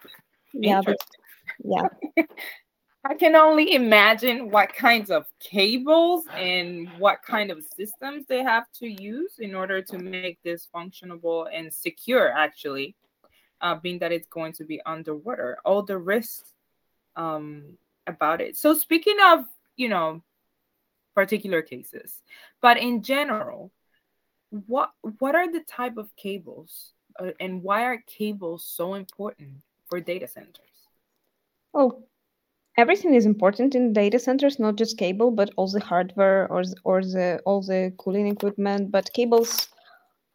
Yeah. 0.53 0.81
But, 0.85 0.97
yeah. 1.63 1.87
I 3.05 3.15
can 3.15 3.35
only 3.35 3.73
imagine 3.73 4.51
what 4.51 4.75
kinds 4.75 5.09
of 5.09 5.25
cables 5.39 6.25
and 6.35 6.89
what 6.99 7.23
kind 7.23 7.49
of 7.49 7.63
systems 7.75 8.25
they 8.27 8.43
have 8.43 8.65
to 8.79 8.87
use 8.87 9.39
in 9.39 9.55
order 9.55 9.81
to 9.81 9.97
make 9.97 10.37
this 10.43 10.67
functionable 10.73 11.47
and 11.51 11.73
secure, 11.73 12.31
actually, 12.31 12.95
uh, 13.61 13.75
being 13.75 13.99
that 13.99 14.11
it's 14.11 14.27
going 14.27 14.51
to 14.53 14.65
be 14.65 14.81
underwater. 14.85 15.57
All 15.63 15.81
the 15.81 15.97
risks 15.97 16.53
um, 17.15 17.77
about 18.05 18.41
it. 18.41 18.57
So, 18.57 18.73
speaking 18.73 19.17
of, 19.23 19.45
you 19.77 19.87
know, 19.87 20.21
particular 21.21 21.61
cases, 21.61 22.21
but 22.61 22.75
in 22.77 23.03
general, 23.03 23.71
what 24.71 24.89
what 25.19 25.35
are 25.35 25.51
the 25.51 25.63
type 25.79 25.97
of 25.97 26.07
cables 26.15 26.93
uh, 27.19 27.31
and 27.39 27.63
why 27.63 27.79
are 27.89 28.03
cables 28.19 28.61
so 28.77 28.93
important 28.93 29.49
for 29.87 29.99
data 29.99 30.27
centers? 30.27 30.77
Oh, 31.73 31.89
everything 32.77 33.13
is 33.15 33.25
important 33.25 33.75
in 33.75 33.93
data 33.93 34.19
centers, 34.19 34.59
not 34.59 34.75
just 34.81 34.97
cable, 34.97 35.31
but 35.31 35.49
all 35.57 35.69
the 35.69 35.85
hardware 35.91 36.41
or 36.51 36.63
or 36.83 37.01
the 37.01 37.41
all 37.45 37.61
the 37.61 37.93
cooling 37.97 38.27
equipment. 38.27 38.91
But 38.91 39.13
cables 39.13 39.67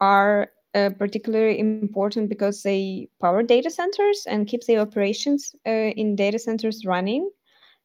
are 0.00 0.50
uh, 0.74 0.90
particularly 0.98 1.58
important 1.58 2.28
because 2.28 2.62
they 2.62 3.08
power 3.20 3.42
data 3.42 3.70
centers 3.70 4.26
and 4.26 4.48
keep 4.48 4.62
the 4.66 4.78
operations 4.78 5.54
uh, 5.66 5.90
in 6.00 6.16
data 6.16 6.38
centers 6.38 6.84
running. 6.84 7.30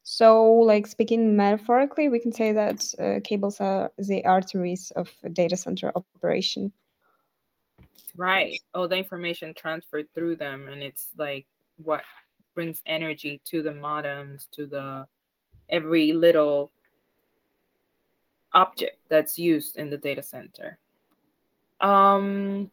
So, 0.03 0.51
like 0.53 0.87
speaking 0.87 1.35
metaphorically, 1.35 2.09
we 2.09 2.19
can 2.19 2.31
say 2.31 2.51
that 2.53 2.85
uh, 2.99 3.19
cables 3.23 3.59
are 3.59 3.91
the 3.97 4.25
arteries 4.25 4.91
of 4.95 5.11
data 5.33 5.55
center 5.55 5.91
operation. 5.95 6.71
Right. 8.15 8.59
All 8.73 8.87
the 8.87 8.97
information 8.97 9.53
transferred 9.53 10.07
through 10.13 10.37
them, 10.37 10.67
and 10.67 10.81
it's 10.81 11.09
like 11.17 11.45
what 11.83 12.01
brings 12.55 12.81
energy 12.85 13.39
to 13.45 13.61
the 13.61 13.71
modems, 13.71 14.49
to 14.51 14.65
the 14.65 15.05
every 15.69 16.13
little 16.13 16.71
object 18.53 18.97
that's 19.09 19.37
used 19.37 19.77
in 19.77 19.89
the 19.89 19.97
data 19.97 20.23
center. 20.23 20.77
Um, 21.81 22.71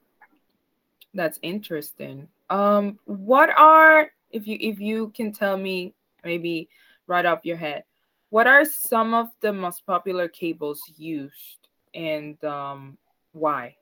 that's 1.15 1.39
interesting. 1.43 2.29
Um, 2.51 2.99
what 3.05 3.51
are 3.57 4.11
if 4.31 4.47
you 4.47 4.59
if 4.61 4.81
you 4.81 5.13
can 5.15 5.33
tell 5.33 5.57
me 5.57 5.95
maybe 6.25 6.69
right 7.07 7.27
off 7.27 7.45
your 7.45 7.57
head, 7.57 7.85
what 8.31 8.47
are 8.47 8.65
some 8.65 9.15
of 9.15 9.29
the 9.41 9.53
most 9.53 9.87
popular 9.87 10.29
cables 10.29 10.81
used 10.97 11.69
and 11.95 12.43
um, 12.45 12.99
why? 13.33 13.77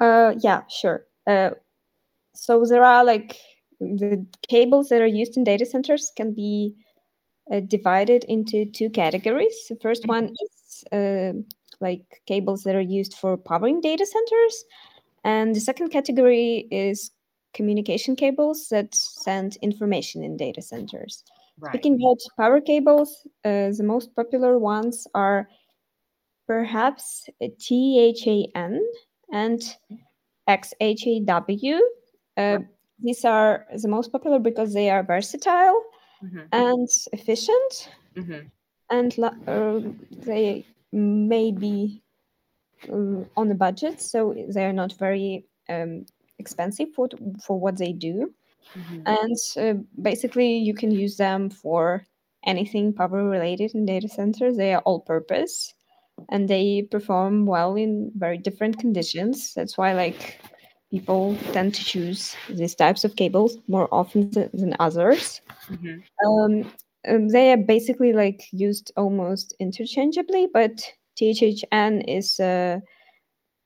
Uh, 0.00 0.34
yeah, 0.40 0.62
sure. 0.68 1.06
Uh, 1.26 1.50
so 2.34 2.64
there 2.64 2.84
are 2.84 3.04
like 3.04 3.36
the 3.80 4.26
cables 4.48 4.88
that 4.88 5.02
are 5.02 5.06
used 5.06 5.36
in 5.36 5.44
data 5.44 5.66
centers 5.66 6.12
can 6.16 6.32
be 6.32 6.74
uh, 7.50 7.60
divided 7.60 8.24
into 8.24 8.66
two 8.66 8.90
categories. 8.90 9.54
The 9.68 9.76
first 9.76 10.06
one 10.06 10.28
mm-hmm. 10.28 10.44
is 10.44 10.84
uh, 10.92 11.32
like 11.80 12.22
cables 12.26 12.62
that 12.64 12.76
are 12.76 12.80
used 12.80 13.14
for 13.14 13.36
powering 13.36 13.80
data 13.80 14.06
centers, 14.06 14.64
and 15.24 15.54
the 15.54 15.60
second 15.60 15.90
category 15.90 16.68
is 16.70 17.10
communication 17.52 18.16
cables 18.16 18.68
that 18.70 18.94
send 18.94 19.56
information 19.56 20.22
in 20.22 20.36
data 20.36 20.62
centers. 20.62 21.24
Right. 21.62 21.70
Speaking 21.70 21.94
about 21.94 22.18
power 22.36 22.60
cables, 22.60 23.24
uh, 23.44 23.70
the 23.70 23.84
most 23.84 24.16
popular 24.16 24.58
ones 24.58 25.06
are 25.14 25.48
perhaps 26.48 27.28
THHN 27.40 28.80
and 29.32 29.76
XHHW. 30.48 31.78
Uh, 32.36 32.58
these 32.98 33.24
are 33.24 33.64
the 33.80 33.86
most 33.86 34.10
popular 34.10 34.40
because 34.40 34.74
they 34.74 34.90
are 34.90 35.04
versatile 35.04 35.80
mm-hmm. 36.24 36.40
and 36.50 36.88
efficient, 37.12 37.90
mm-hmm. 38.16 38.48
and 38.90 39.16
uh, 39.46 39.88
they 40.10 40.66
may 40.90 41.52
be 41.52 42.02
uh, 42.88 43.22
on 43.36 43.52
a 43.52 43.54
budget, 43.54 44.00
so 44.00 44.34
they 44.48 44.64
are 44.64 44.72
not 44.72 44.94
very 44.94 45.46
um, 45.68 46.06
expensive 46.40 46.88
for 46.92 47.08
for 47.40 47.60
what 47.60 47.78
they 47.78 47.92
do. 47.92 48.34
Mm-hmm. 48.76 49.02
And 49.06 49.38
uh, 49.56 49.82
basically, 50.00 50.56
you 50.56 50.74
can 50.74 50.90
use 50.90 51.16
them 51.16 51.50
for 51.50 52.06
anything 52.44 52.92
power 52.92 53.28
related 53.28 53.74
in 53.74 53.86
data 53.86 54.08
centers. 54.08 54.56
They 54.56 54.74
are 54.74 54.82
all 54.82 55.00
purpose 55.00 55.74
and 56.30 56.48
they 56.48 56.82
perform 56.90 57.46
well 57.46 57.74
in 57.76 58.12
very 58.16 58.38
different 58.38 58.78
conditions. 58.78 59.54
That's 59.54 59.78
why, 59.78 59.92
like, 59.92 60.40
people 60.90 61.36
tend 61.52 61.74
to 61.74 61.84
choose 61.84 62.36
these 62.50 62.74
types 62.74 63.04
of 63.04 63.16
cables 63.16 63.56
more 63.66 63.88
often 63.92 64.30
than 64.30 64.76
others. 64.78 65.40
Mm-hmm. 65.70 66.28
Um, 66.28 66.72
um, 67.08 67.28
they 67.28 67.52
are 67.52 67.56
basically 67.56 68.12
like 68.12 68.42
used 68.52 68.92
almost 68.96 69.54
interchangeably, 69.58 70.48
but 70.52 70.82
THHN 71.18 72.04
is 72.06 72.38
a 72.38 72.80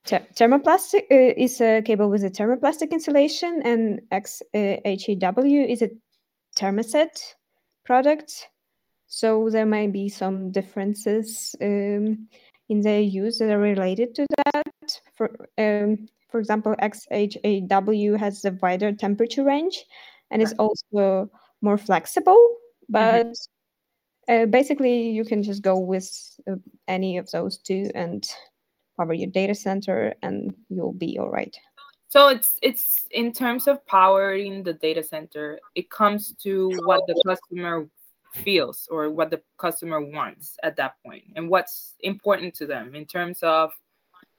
thermoplastic 0.05 1.03
uh, 1.11 1.33
is 1.37 1.59
a 1.61 1.81
cable 1.81 2.09
with 2.09 2.23
a 2.23 2.29
thermoplastic 2.29 2.91
insulation, 2.91 3.61
and 3.63 4.01
XHHW 4.11 5.63
uh, 5.63 5.67
is 5.67 5.81
a 5.81 5.89
thermoset 6.55 7.35
product. 7.85 8.49
So 9.07 9.49
there 9.49 9.65
might 9.65 9.93
be 9.93 10.09
some 10.09 10.51
differences 10.51 11.55
um, 11.61 12.27
in 12.69 12.81
their 12.81 12.99
use 12.99 13.39
that 13.39 13.51
are 13.51 13.59
related 13.59 14.15
to 14.15 14.27
that. 14.37 15.01
For 15.15 15.29
um, 15.57 16.07
for 16.29 16.39
example, 16.39 16.75
XHHW 16.81 18.17
has 18.17 18.43
a 18.43 18.51
wider 18.61 18.91
temperature 18.91 19.43
range 19.43 19.85
and 20.29 20.41
is 20.41 20.53
also 20.59 21.29
more 21.61 21.77
flexible. 21.77 22.57
But 22.89 23.27
mm-hmm. 23.27 24.43
uh, 24.43 24.45
basically, 24.47 25.09
you 25.09 25.23
can 25.23 25.43
just 25.43 25.61
go 25.61 25.79
with 25.79 26.09
uh, 26.49 26.55
any 26.87 27.17
of 27.17 27.31
those 27.31 27.57
two 27.57 27.89
and 27.95 28.27
power 28.97 29.13
your 29.13 29.29
data 29.29 29.55
center, 29.55 30.13
and 30.21 30.53
you'll 30.69 30.93
be 30.93 31.17
all 31.19 31.29
right. 31.29 31.55
So 32.09 32.29
it's 32.29 32.57
it's 32.61 33.05
in 33.11 33.33
terms 33.33 33.67
of 33.67 33.85
powering 33.85 34.63
the 34.63 34.73
data 34.73 35.03
center, 35.03 35.59
it 35.75 35.89
comes 35.89 36.33
to 36.43 36.71
what 36.85 37.01
the 37.07 37.21
customer 37.25 37.87
feels 38.33 38.87
or 38.91 39.09
what 39.09 39.29
the 39.29 39.41
customer 39.57 39.99
wants 40.01 40.57
at 40.63 40.75
that 40.75 40.95
point 41.05 41.23
and 41.35 41.49
what's 41.49 41.95
important 42.01 42.53
to 42.53 42.65
them 42.65 42.93
in 42.93 43.05
terms 43.05 43.41
of 43.41 43.71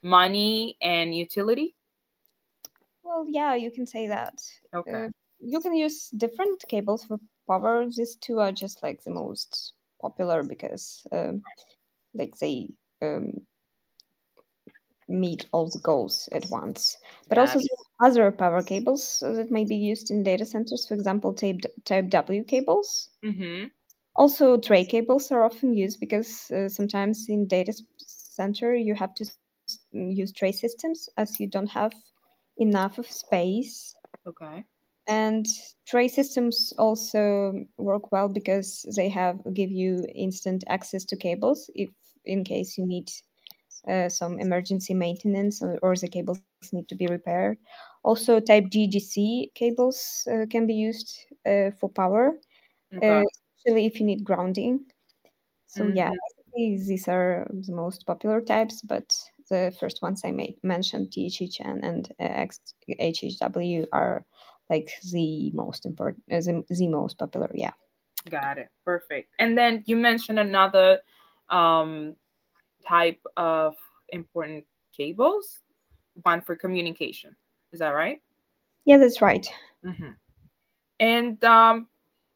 money 0.03 0.77
and 0.81 1.15
utility 1.15 1.75
well, 3.09 3.25
yeah, 3.27 3.55
you 3.55 3.71
can 3.71 3.87
say 3.87 4.07
that. 4.09 4.35
Okay. 4.75 4.93
Uh, 4.93 5.09
you 5.41 5.61
can 5.61 5.75
use 5.75 6.11
different 6.11 6.62
cables 6.69 7.05
for 7.05 7.19
power. 7.49 7.87
These 7.87 8.17
two 8.17 8.38
are 8.38 8.53
just 8.53 8.83
like 8.83 9.03
the 9.03 9.11
most 9.11 9.73
popular 10.00 10.43
because, 10.43 11.07
um, 11.11 11.43
like, 12.12 12.37
they 12.38 12.69
um, 13.00 13.33
meet 15.09 15.47
all 15.53 15.69
the 15.69 15.79
goals 15.79 16.29
at 16.33 16.49
once. 16.50 16.97
But 17.29 17.38
also 17.38 17.61
other 18.00 18.31
power 18.31 18.62
cables 18.62 19.23
that 19.23 19.50
may 19.50 19.65
be 19.65 19.77
used 19.77 20.11
in 20.11 20.23
data 20.23 20.45
centers. 20.45 20.87
For 20.87 20.95
example, 20.95 21.35
type 21.35 21.61
type 21.85 22.09
W 22.11 22.45
cables. 22.45 23.11
Mm-hmm. 23.25 23.69
Also, 24.17 24.57
tray 24.57 24.85
cables 24.85 25.31
are 25.31 25.45
often 25.45 25.75
used 25.75 26.00
because 26.00 26.50
uh, 26.50 26.69
sometimes 26.69 27.27
in 27.29 27.47
data 27.47 27.73
center 27.99 28.75
you 28.75 28.95
have 28.95 29.15
to 29.15 29.25
use 29.93 30.33
tray 30.33 30.53
systems 30.53 31.09
as 31.17 31.38
you 31.41 31.47
don't 31.47 31.71
have 31.71 31.93
enough 32.57 32.99
of 32.99 33.07
space. 33.07 33.95
Okay. 34.27 34.65
And 35.07 35.47
tray 35.87 36.09
systems 36.09 36.75
also 36.79 37.65
work 37.79 38.12
well 38.12 38.29
because 38.29 38.85
they 38.95 39.09
have 39.09 39.41
give 39.55 39.71
you 39.71 40.05
instant 40.15 40.65
access 40.69 41.05
to 41.07 41.17
cables 41.17 41.71
if 41.75 41.88
in 42.27 42.45
case 42.45 42.77
you 42.77 42.87
need 42.87 43.09
uh, 43.87 44.08
some 44.08 44.38
emergency 44.40 44.94
maintenance 44.94 45.62
or, 45.62 45.78
or, 45.82 45.94
the 45.97 46.08
cables 46.08 46.40
need 46.73 46.88
to 46.88 46.94
be 46.94 47.06
repaired. 47.06 47.58
Also, 48.02 48.40
type 48.40 48.64
GGC 48.64 49.54
cables 49.54 50.26
uh, 50.32 50.47
can 50.50 50.66
be 50.66 50.75
used 50.75 51.18
uh, 51.47 51.70
for 51.78 51.88
power, 51.88 52.38
okay. 52.94 53.20
Uh, 53.20 53.25
especially 53.58 53.87
if 53.87 54.00
you 54.00 54.06
need 54.06 54.25
grounding. 54.25 54.80
So 55.66 55.85
mm-hmm. 55.85 55.97
yeah, 55.97 56.11
these 56.54 57.08
are 57.08 57.47
the 57.50 57.73
most 57.73 58.06
popular 58.06 58.40
types, 58.40 58.82
but 58.82 59.14
the 59.49 59.75
first 59.78 60.02
ones 60.02 60.23
I 60.25 60.30
made, 60.30 60.56
mentioned, 60.62 61.11
THHN 61.11 61.80
and 61.82 62.12
uh, 62.20 62.47
XHHW, 62.88 63.87
are 63.92 64.25
like 64.70 64.90
the 65.12 65.50
most 65.52 65.87
important, 65.87 66.25
uh, 66.30 66.40
the, 66.40 66.64
the 66.68 66.88
most 66.88 67.18
popular. 67.18 67.50
Yeah. 67.54 67.73
Got 68.28 68.58
it. 68.58 68.68
Perfect. 68.85 69.32
And 69.38 69.56
then 69.56 69.85
you 69.87 69.97
mentioned 69.97 70.38
another 70.38 71.00
um, 71.49 72.16
type 72.88 73.21
of 73.37 73.76
important 74.11 74.64
cables, 74.97 75.61
one 76.23 76.40
for 76.40 76.57
communication. 76.57 77.37
Is 77.73 77.80
that 77.80 77.90
right? 77.90 78.21
Yeah, 78.85 78.97
that's 78.97 79.21
right. 79.21 79.47
Mm-hmm. 79.85 80.11
And 81.00 81.45
um, 81.45 81.88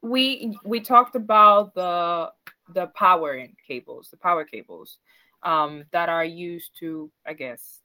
we 0.02 0.56
we 0.64 0.80
talked 0.80 1.16
about 1.16 1.75
the 1.75 2.30
the 2.75 2.87
powering 2.88 3.56
cables, 3.66 4.09
the 4.11 4.16
power 4.16 4.44
cables 4.44 4.99
um, 5.42 5.85
that 5.92 6.09
are 6.09 6.25
used 6.25 6.71
to, 6.80 7.11
I 7.26 7.32
guess, 7.32 7.80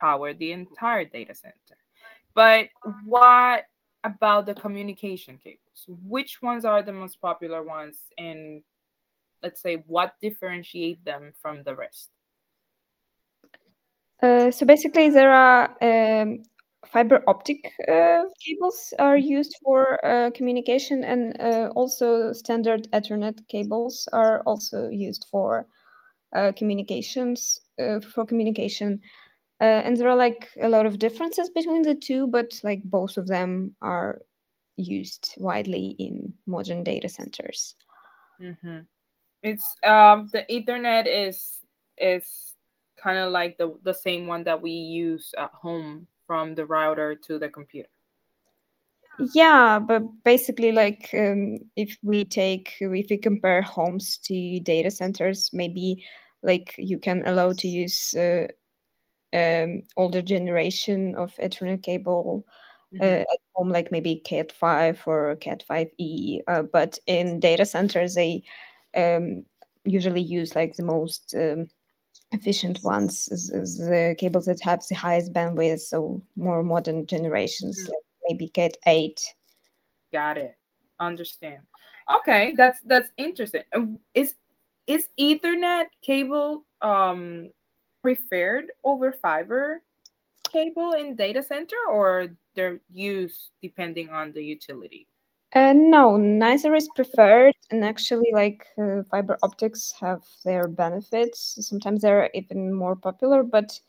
power 0.00 0.32
the 0.34 0.52
entire 0.52 1.04
data 1.04 1.34
center. 1.34 1.78
But 2.34 2.68
what 3.04 3.64
about 4.04 4.46
the 4.46 4.54
communication 4.54 5.38
cables? 5.42 5.86
Which 6.06 6.40
ones 6.40 6.64
are 6.64 6.82
the 6.82 6.92
most 6.92 7.20
popular 7.20 7.62
ones, 7.62 7.96
and 8.16 8.62
let's 9.42 9.62
say 9.62 9.82
what 9.86 10.14
differentiate 10.20 11.04
them 11.04 11.32
from 11.40 11.62
the 11.62 11.74
rest? 11.74 12.10
Uh, 14.22 14.50
so 14.50 14.66
basically, 14.66 15.10
there 15.10 15.32
are 15.32 15.76
um, 15.80 16.42
fiber 16.86 17.22
optic 17.26 17.72
uh, 17.88 18.24
cables 18.44 18.92
are 18.98 19.16
used 19.16 19.54
for 19.62 20.04
uh, 20.04 20.30
communication, 20.30 21.04
and 21.04 21.40
uh, 21.40 21.70
also 21.76 22.32
standard 22.32 22.88
Ethernet 22.92 23.46
cables 23.48 24.08
are 24.12 24.42
also 24.44 24.88
used 24.88 25.26
for 25.30 25.66
uh, 26.34 26.52
communications 26.56 27.60
uh, 27.80 28.00
for 28.00 28.24
communication. 28.26 29.00
and 29.60 29.96
there 29.96 30.08
are 30.08 30.16
like 30.16 30.48
a 30.62 30.68
lot 30.68 30.86
of 30.86 30.98
differences 30.98 31.50
between 31.50 31.82
the 31.82 31.94
two, 31.94 32.26
but 32.26 32.60
like 32.62 32.82
both 32.84 33.16
of 33.16 33.26
them 33.26 33.74
are 33.82 34.22
used 34.76 35.34
widely 35.38 35.96
in 35.98 36.32
modern 36.46 36.84
data 36.84 37.08
centers. 37.08 37.74
Mm-hmm. 38.40 38.78
It's 39.42 39.76
um, 39.84 40.30
the 40.32 40.44
Ethernet 40.50 41.06
is 41.06 41.58
is 41.96 42.54
kind 42.96 43.18
of 43.18 43.32
like 43.32 43.58
the 43.58 43.76
the 43.82 43.94
same 43.94 44.26
one 44.26 44.44
that 44.44 44.60
we 44.60 44.70
use 44.70 45.34
at 45.38 45.50
home 45.52 46.06
from 46.26 46.54
the 46.54 46.66
router 46.66 47.14
to 47.14 47.38
the 47.38 47.48
computer. 47.48 47.88
Yeah, 49.34 49.80
but 49.80 50.02
basically, 50.24 50.72
like 50.72 51.10
um, 51.12 51.58
if 51.76 51.96
we 52.02 52.24
take 52.24 52.74
if 52.80 53.10
we 53.10 53.18
compare 53.18 53.62
homes 53.62 54.18
to 54.24 54.60
data 54.60 54.90
centers, 54.90 55.50
maybe 55.52 56.04
like 56.42 56.74
you 56.78 56.98
can 56.98 57.22
allow 57.26 57.52
to 57.52 57.68
use 57.68 58.14
uh, 58.14 58.46
um, 59.32 59.82
older 59.96 60.22
generation 60.22 61.14
of 61.16 61.34
Ethernet 61.36 61.82
cable 61.82 62.46
mm-hmm. 62.94 63.02
uh, 63.02 63.22
at 63.22 63.40
home, 63.54 63.70
like 63.70 63.90
maybe 63.90 64.22
Cat 64.24 64.52
five 64.52 65.02
or 65.06 65.34
Cat 65.36 65.64
five 65.66 65.88
E. 65.98 66.40
Uh, 66.46 66.62
but 66.62 66.98
in 67.06 67.40
data 67.40 67.66
centers, 67.66 68.14
they 68.14 68.44
um, 68.98 69.44
usually 69.84 70.20
use 70.20 70.54
like 70.54 70.74
the 70.76 70.82
most 70.82 71.34
um, 71.34 71.68
efficient 72.32 72.80
ones, 72.82 73.28
is, 73.28 73.50
is 73.50 73.78
the 73.78 74.14
cables 74.18 74.46
that 74.46 74.60
have 74.60 74.82
the 74.88 74.94
highest 74.94 75.32
bandwidth, 75.32 75.80
so 75.80 76.22
more 76.36 76.62
modern 76.62 77.06
generations, 77.06 77.78
mm-hmm. 77.78 77.92
like 77.92 78.04
maybe 78.28 78.48
Cat 78.48 78.76
eight. 78.86 79.20
Got 80.12 80.38
it. 80.38 80.56
Understand. 81.00 81.62
Okay, 82.18 82.54
that's 82.56 82.80
that's 82.86 83.10
interesting. 83.16 83.62
Is 84.14 84.34
is 84.86 85.08
Ethernet 85.20 85.86
cable 86.02 86.64
um 86.80 87.50
preferred 88.02 88.66
over 88.84 89.12
fiber 89.12 89.82
cable 90.50 90.92
in 90.92 91.14
data 91.16 91.42
center, 91.42 91.76
or 91.90 92.28
they're 92.54 92.80
used 92.92 93.50
depending 93.62 94.08
on 94.08 94.32
the 94.32 94.42
utility? 94.42 95.06
Uh, 95.54 95.72
no, 95.72 96.16
neither 96.18 96.74
is 96.74 96.88
preferred, 96.94 97.54
and 97.70 97.82
actually, 97.82 98.30
like 98.34 98.66
uh, 98.76 99.02
fiber 99.10 99.38
optics 99.42 99.92
have 99.98 100.22
their 100.44 100.68
benefits. 100.68 101.56
Sometimes 101.66 102.02
they're 102.02 102.28
even 102.34 102.72
more 102.72 102.94
popular, 102.94 103.42
but 103.42 103.80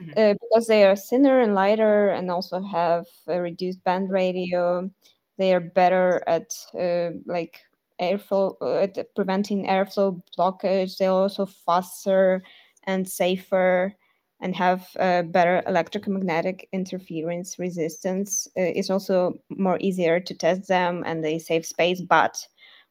mm-hmm. 0.00 0.10
uh, 0.16 0.34
because 0.34 0.66
they 0.66 0.84
are 0.84 0.96
thinner 0.96 1.40
and 1.40 1.54
lighter, 1.54 2.08
and 2.08 2.30
also 2.32 2.60
have 2.60 3.06
a 3.28 3.40
reduced 3.40 3.82
bend 3.84 4.10
radius, 4.10 4.90
they 5.38 5.54
are 5.54 5.60
better 5.60 6.22
at 6.26 6.52
uh, 6.78 7.10
like 7.26 7.60
airflow, 8.00 8.56
uh, 8.60 8.78
at 8.82 9.14
preventing 9.14 9.66
airflow 9.66 10.20
blockage. 10.36 10.98
They're 10.98 11.10
also 11.10 11.46
faster 11.46 12.42
and 12.84 13.08
safer 13.08 13.94
and 14.40 14.54
have 14.54 14.88
better 14.94 15.62
electromagnetic 15.66 16.68
interference 16.72 17.58
resistance. 17.58 18.46
Uh, 18.58 18.62
it's 18.76 18.90
also 18.90 19.34
more 19.48 19.78
easier 19.80 20.20
to 20.20 20.34
test 20.34 20.68
them 20.68 21.02
and 21.06 21.24
they 21.24 21.38
save 21.38 21.64
space, 21.64 22.00
but 22.00 22.36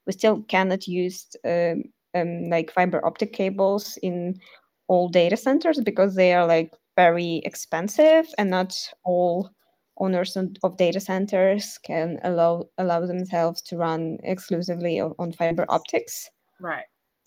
we 0.05 0.13
still 0.13 0.41
cannot 0.43 0.87
use 0.87 1.27
um, 1.45 1.83
um, 2.15 2.49
like 2.49 2.71
fiber 2.71 3.05
optic 3.05 3.33
cables 3.33 3.97
in 4.01 4.39
all 4.87 5.09
data 5.09 5.37
centers 5.37 5.79
because 5.81 6.15
they 6.15 6.33
are 6.33 6.45
like 6.45 6.71
very 6.95 7.41
expensive 7.45 8.27
and 8.37 8.49
not 8.49 8.75
all 9.03 9.49
owners 9.97 10.35
of 10.63 10.77
data 10.77 10.99
centers 10.99 11.77
can 11.83 12.19
allow 12.23 12.63
allow 12.77 13.05
themselves 13.05 13.61
to 13.61 13.77
run 13.77 14.17
exclusively 14.23 14.99
on, 14.99 15.13
on 15.19 15.31
fiber 15.31 15.65
optics 15.69 16.29
right 16.59 16.85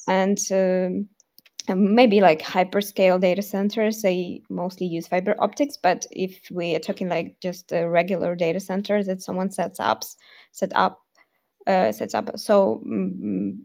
and 0.09 0.39
um, 0.53 1.09
maybe 1.75 2.21
like 2.21 2.41
hyperscale 2.43 3.21
data 3.21 3.43
centers 3.43 4.03
they 4.03 4.43
mostly 4.49 4.87
use 4.87 5.07
fiber 5.09 5.35
optics 5.39 5.77
but 5.77 6.07
if 6.11 6.41
we 6.51 6.75
are 6.75 6.81
talking 6.81 7.09
like 7.09 7.37
just 7.41 7.73
a 7.73 7.89
regular 7.89 8.35
data 8.35 8.61
centers 8.61 9.07
that 9.07 9.23
someone 9.23 9.51
sets 9.51 9.81
up 9.81 10.05
set 10.53 10.71
up 10.75 11.01
uh, 11.67 11.91
sets 11.91 12.15
up 12.15 12.31
so 12.39 12.83
um, 12.87 13.65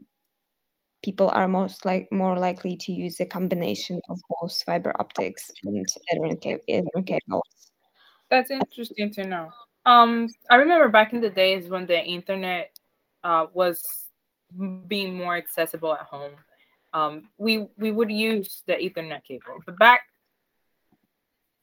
people 1.03 1.29
are 1.29 1.47
most 1.47 1.85
like 1.85 2.07
more 2.11 2.37
likely 2.37 2.75
to 2.77 2.91
use 2.91 3.19
a 3.19 3.25
combination 3.25 3.99
of 4.09 4.19
both 4.29 4.61
fiber 4.63 4.93
optics 4.99 5.51
and 5.63 5.85
Ethernet 6.11 7.05
cables. 7.05 7.71
That's 8.29 8.51
interesting 8.51 9.11
to 9.13 9.25
know. 9.25 9.49
Um, 9.85 10.27
I 10.49 10.55
remember 10.55 10.89
back 10.89 11.13
in 11.13 11.21
the 11.21 11.29
days 11.29 11.69
when 11.69 11.85
the 11.85 12.01
internet 12.03 12.71
uh, 13.23 13.47
was 13.53 14.07
being 14.87 15.15
more 15.15 15.35
accessible 15.35 15.93
at 15.93 16.01
home 16.01 16.31
um, 16.93 17.29
we 17.37 17.67
we 17.77 17.91
would 17.91 18.11
use 18.11 18.63
the 18.67 18.73
Ethernet 18.73 19.23
cable. 19.23 19.59
But 19.65 19.77
back, 19.79 20.01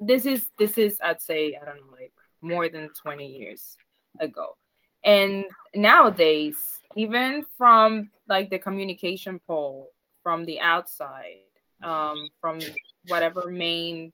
this 0.01 0.27
is 0.27 0.47
this 0.59 0.79
is 0.79 0.99
I'd 1.03 1.21
say 1.21 1.59
I 1.61 1.65
don't 1.65 1.77
know 1.77 1.93
like 1.93 2.13
more 2.41 2.69
than 2.69 2.91
twenty 3.01 3.27
years 3.27 3.77
ago, 4.21 4.57
and 5.05 5.45
nowadays 5.75 6.57
even 6.97 7.45
from 7.57 8.11
like 8.29 8.51
the 8.51 8.59
communication 8.59 9.41
pole 9.47 9.91
from 10.23 10.45
the 10.45 10.61
outside, 10.61 11.37
um, 11.83 12.29
from 12.41 12.61
whatever 13.07 13.51
main 13.51 14.13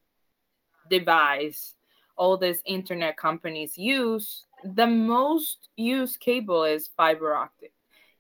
device 0.90 1.74
all 2.16 2.37
these 2.37 2.62
internet 2.64 3.16
companies 3.16 3.77
use, 3.77 4.44
the 4.64 4.87
most 4.87 5.68
used 5.77 6.20
cable 6.20 6.64
is 6.64 6.90
fiber 6.96 7.35
optic. 7.35 7.72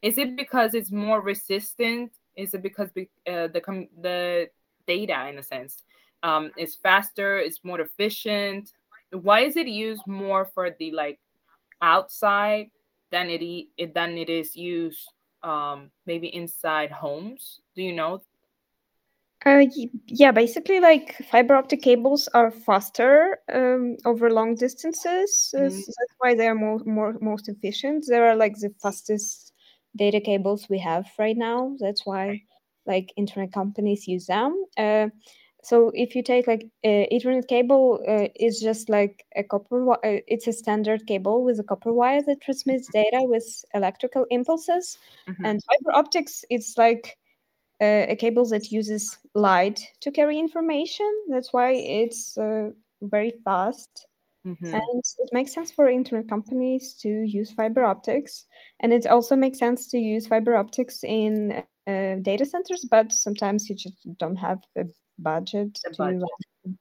Is 0.02 0.18
it 0.18 0.36
because 0.36 0.74
it's 0.74 0.90
more 0.90 1.20
resistant 1.20 2.12
is 2.36 2.54
it 2.54 2.62
because 2.62 2.90
uh, 2.90 3.48
the 3.48 3.60
com- 3.64 3.88
the 4.00 4.50
data, 4.86 5.28
in 5.28 5.38
a 5.38 5.42
sense, 5.42 5.82
um, 6.22 6.50
is 6.56 6.74
faster, 6.74 7.38
it's 7.38 7.64
more 7.64 7.80
efficient? 7.80 8.72
Why 9.12 9.40
is 9.40 9.56
it 9.56 9.68
used 9.68 10.06
more 10.06 10.44
for 10.44 10.70
the 10.78 10.92
like 10.92 11.20
outside 11.80 12.70
than 13.10 13.30
it 13.30 13.42
e- 13.42 13.70
than 13.94 14.18
it 14.18 14.30
is 14.30 14.56
used 14.56 15.08
um, 15.42 15.90
maybe 16.06 16.34
inside 16.34 16.90
homes? 16.90 17.60
Do 17.76 17.82
you 17.82 17.92
know? 17.92 18.22
Uh, 19.46 19.66
yeah, 20.06 20.32
basically, 20.32 20.80
like 20.80 21.16
fiber 21.30 21.54
optic 21.54 21.82
cables 21.82 22.28
are 22.32 22.50
faster 22.50 23.38
um, 23.52 23.96
over 24.06 24.30
long 24.30 24.54
distances. 24.54 25.52
Mm-hmm. 25.54 25.68
So 25.68 25.92
that's 25.98 26.14
why 26.18 26.34
they 26.34 26.48
are 26.48 26.54
more, 26.54 26.78
more 26.86 27.14
most 27.20 27.48
efficient. 27.50 28.06
They 28.08 28.18
are 28.18 28.34
like 28.34 28.56
the 28.56 28.72
fastest 28.80 29.52
data 29.96 30.20
cables 30.20 30.68
we 30.68 30.78
have 30.78 31.06
right 31.18 31.36
now. 31.36 31.76
That's 31.80 32.04
why 32.04 32.42
like 32.86 33.12
internet 33.16 33.52
companies 33.52 34.06
use 34.06 34.26
them. 34.26 34.64
Uh, 34.76 35.08
so 35.62 35.90
if 35.94 36.14
you 36.14 36.22
take 36.22 36.46
like 36.46 36.66
uh, 36.84 37.08
Ethernet 37.10 37.48
cable, 37.48 38.00
uh, 38.06 38.28
it's 38.34 38.60
just 38.60 38.90
like 38.90 39.24
a 39.34 39.42
copper. 39.42 39.92
Uh, 39.92 40.20
it's 40.26 40.46
a 40.46 40.52
standard 40.52 41.06
cable 41.06 41.42
with 41.42 41.58
a 41.58 41.62
copper 41.62 41.92
wire 41.92 42.22
that 42.22 42.42
transmits 42.42 42.88
data 42.92 43.20
with 43.22 43.64
electrical 43.72 44.26
impulses. 44.30 44.98
Mm-hmm. 45.26 45.46
And 45.46 45.62
fiber 45.64 45.96
optics, 45.96 46.44
it's 46.50 46.76
like 46.76 47.16
uh, 47.80 48.06
a 48.08 48.16
cable 48.16 48.44
that 48.50 48.70
uses 48.70 49.16
light 49.34 49.80
to 50.00 50.10
carry 50.10 50.38
information. 50.38 51.10
That's 51.28 51.52
why 51.52 51.72
it's 51.72 52.36
uh, 52.36 52.70
very 53.00 53.32
fast 53.44 54.06
Mm-hmm. 54.46 54.74
And 54.74 55.04
it 55.18 55.30
makes 55.32 55.54
sense 55.54 55.70
for 55.70 55.88
internet 55.88 56.28
companies 56.28 56.94
to 57.00 57.08
use 57.08 57.50
fiber 57.52 57.84
optics. 57.84 58.44
And 58.80 58.92
it 58.92 59.06
also 59.06 59.36
makes 59.36 59.58
sense 59.58 59.88
to 59.88 59.98
use 59.98 60.26
fiber 60.26 60.54
optics 60.54 61.02
in 61.02 61.64
uh, 61.86 62.16
data 62.20 62.44
centers, 62.44 62.86
but 62.90 63.10
sometimes 63.12 63.68
you 63.68 63.74
just 63.74 63.96
don't 64.18 64.36
have 64.36 64.58
a 64.76 64.84
budget 65.18 65.78
the 65.84 65.90
to 65.90 65.96
budget. 65.96 66.22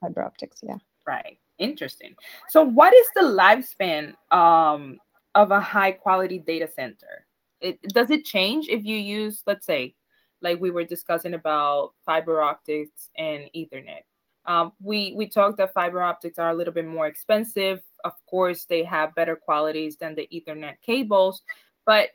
fiber 0.00 0.22
optics. 0.22 0.60
Yeah. 0.62 0.76
Right. 1.06 1.38
Interesting. 1.58 2.14
So, 2.48 2.62
what 2.62 2.92
is 2.92 3.06
the 3.14 3.22
lifespan 3.22 4.14
um, 4.30 4.98
of 5.34 5.50
a 5.50 5.60
high 5.60 5.92
quality 5.92 6.38
data 6.38 6.68
center? 6.68 7.26
It, 7.60 7.80
does 7.82 8.10
it 8.10 8.24
change 8.24 8.68
if 8.68 8.84
you 8.84 8.96
use, 8.96 9.42
let's 9.46 9.64
say, 9.64 9.94
like 10.42 10.60
we 10.60 10.70
were 10.70 10.84
discussing 10.84 11.34
about 11.34 11.92
fiber 12.04 12.42
optics 12.42 13.08
and 13.16 13.44
Ethernet? 13.56 14.02
Um, 14.46 14.72
we 14.80 15.14
we 15.16 15.28
talked 15.28 15.58
that 15.58 15.72
fiber 15.72 16.02
optics 16.02 16.38
are 16.38 16.50
a 16.50 16.54
little 16.54 16.74
bit 16.74 16.86
more 16.86 17.06
expensive. 17.06 17.80
Of 18.04 18.12
course, 18.26 18.64
they 18.66 18.84
have 18.84 19.14
better 19.14 19.36
qualities 19.36 19.96
than 19.96 20.14
the 20.14 20.28
Ethernet 20.32 20.74
cables, 20.84 21.42
but 21.86 22.10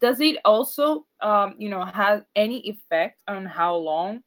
does 0.00 0.20
it 0.20 0.36
also, 0.44 1.06
um, 1.20 1.54
you 1.56 1.68
know, 1.68 1.84
have 1.84 2.24
any 2.36 2.58
effect 2.68 3.22
on 3.28 3.46
how 3.46 3.74
long 3.76 4.22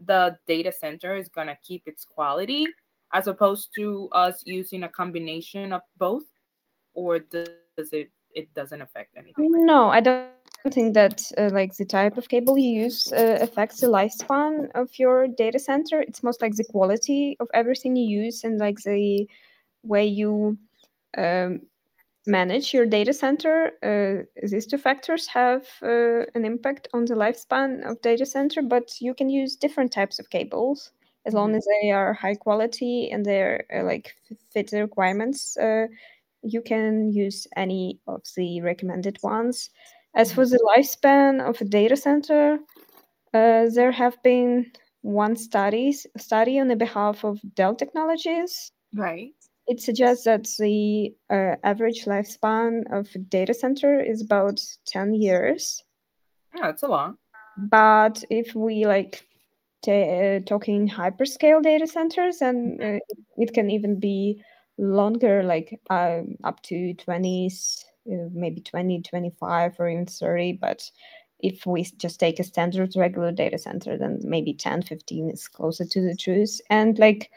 the 0.00 0.36
data 0.46 0.72
center 0.72 1.16
is 1.16 1.28
gonna 1.28 1.56
keep 1.62 1.82
its 1.86 2.04
quality? 2.04 2.66
as 3.12 3.26
opposed 3.26 3.70
to 3.74 4.08
us 4.12 4.42
using 4.44 4.82
a 4.82 4.88
combination 4.88 5.72
of 5.72 5.82
both 5.98 6.24
or 6.94 7.18
does 7.18 7.48
it 7.92 8.10
it 8.34 8.52
doesn't 8.54 8.82
affect 8.82 9.16
anything 9.16 9.50
no 9.64 9.88
i 9.88 10.00
don't 10.00 10.30
think 10.70 10.94
that 10.94 11.22
uh, 11.38 11.50
like 11.52 11.76
the 11.76 11.84
type 11.84 12.16
of 12.16 12.28
cable 12.28 12.58
you 12.58 12.82
use 12.84 13.12
uh, 13.12 13.38
affects 13.40 13.80
the 13.80 13.86
lifespan 13.86 14.70
of 14.74 14.98
your 14.98 15.26
data 15.28 15.58
center. 15.58 16.00
It's 16.00 16.22
most 16.22 16.42
like 16.42 16.54
the 16.56 16.64
quality 16.64 17.36
of 17.40 17.48
everything 17.54 17.96
you 17.96 18.06
use 18.24 18.44
and 18.44 18.58
like 18.58 18.78
the 18.82 19.28
way 19.82 20.06
you 20.06 20.58
um, 21.16 21.60
manage 22.26 22.74
your 22.74 22.86
data 22.86 23.12
center. 23.12 23.72
Uh, 23.82 24.24
these 24.46 24.66
two 24.66 24.78
factors 24.78 25.26
have 25.26 25.66
uh, 25.82 26.24
an 26.34 26.44
impact 26.44 26.88
on 26.92 27.04
the 27.04 27.14
lifespan 27.14 27.88
of 27.88 28.00
data 28.02 28.26
center 28.26 28.62
but 28.62 29.00
you 29.00 29.14
can 29.14 29.30
use 29.30 29.56
different 29.56 29.92
types 29.92 30.18
of 30.18 30.30
cables 30.30 30.92
as 31.24 31.34
long 31.34 31.48
mm-hmm. 31.48 31.56
as 31.56 31.66
they 31.82 31.90
are 31.90 32.12
high 32.12 32.34
quality 32.34 33.10
and 33.10 33.24
they're 33.24 33.64
uh, 33.74 33.82
like 33.84 34.14
fit 34.52 34.70
the 34.70 34.80
requirements. 34.80 35.56
Uh, 35.56 35.86
you 36.42 36.62
can 36.62 37.12
use 37.12 37.46
any 37.56 37.98
of 38.06 38.22
the 38.36 38.60
recommended 38.60 39.18
ones 39.22 39.70
as 40.16 40.32
for 40.32 40.44
the 40.46 40.58
lifespan 40.76 41.46
of 41.46 41.60
a 41.60 41.64
data 41.64 41.96
center 41.96 42.58
uh, 43.34 43.66
there 43.74 43.92
have 43.92 44.20
been 44.22 44.72
one 45.02 45.36
studies 45.36 46.06
study 46.16 46.58
on 46.58 46.68
the 46.68 46.76
behalf 46.76 47.24
of 47.24 47.38
dell 47.54 47.74
technologies. 47.74 48.72
Right. 48.94 49.34
It 49.68 49.80
suggests 49.80 50.24
that 50.24 50.48
the 50.58 51.14
uh, 51.30 51.56
average 51.62 52.04
lifespan 52.06 52.82
of 52.92 53.08
a 53.14 53.18
data 53.18 53.54
center 53.54 54.00
is 54.00 54.22
about 54.22 54.60
10 54.86 55.14
years. 55.14 55.84
Yeah 56.54 56.70
it's 56.70 56.82
a 56.82 56.88
lot. 56.88 57.14
But 57.56 58.24
if 58.30 58.54
we 58.54 58.86
like 58.86 59.26
uh, 59.88 60.40
talking 60.46 60.88
hyperscale 60.88 61.62
data 61.62 61.86
centers, 61.86 62.42
and 62.42 62.82
uh, 62.82 62.98
it 63.36 63.54
can 63.54 63.70
even 63.70 64.00
be 64.00 64.42
longer, 64.78 65.42
like 65.42 65.80
um, 65.90 66.36
up 66.44 66.60
to 66.64 66.94
20s, 66.94 67.84
uh, 67.84 67.85
Uh, 68.10 68.28
maybe 68.32 68.60
20, 68.60 69.02
25, 69.02 69.74
or 69.78 69.88
even 69.88 70.06
30. 70.06 70.52
But 70.52 70.90
if 71.40 71.66
we 71.66 71.82
just 71.82 72.18
take 72.20 72.40
a 72.40 72.44
standard 72.44 72.94
regular 72.96 73.32
data 73.32 73.58
center, 73.58 73.98
then 73.98 74.20
maybe 74.22 74.54
10, 74.54 74.82
15 74.82 75.30
is 75.30 75.48
closer 75.48 75.84
to 75.84 76.00
the 76.00 76.16
truth. 76.16 76.60
And 76.70 76.98
like 76.98 77.30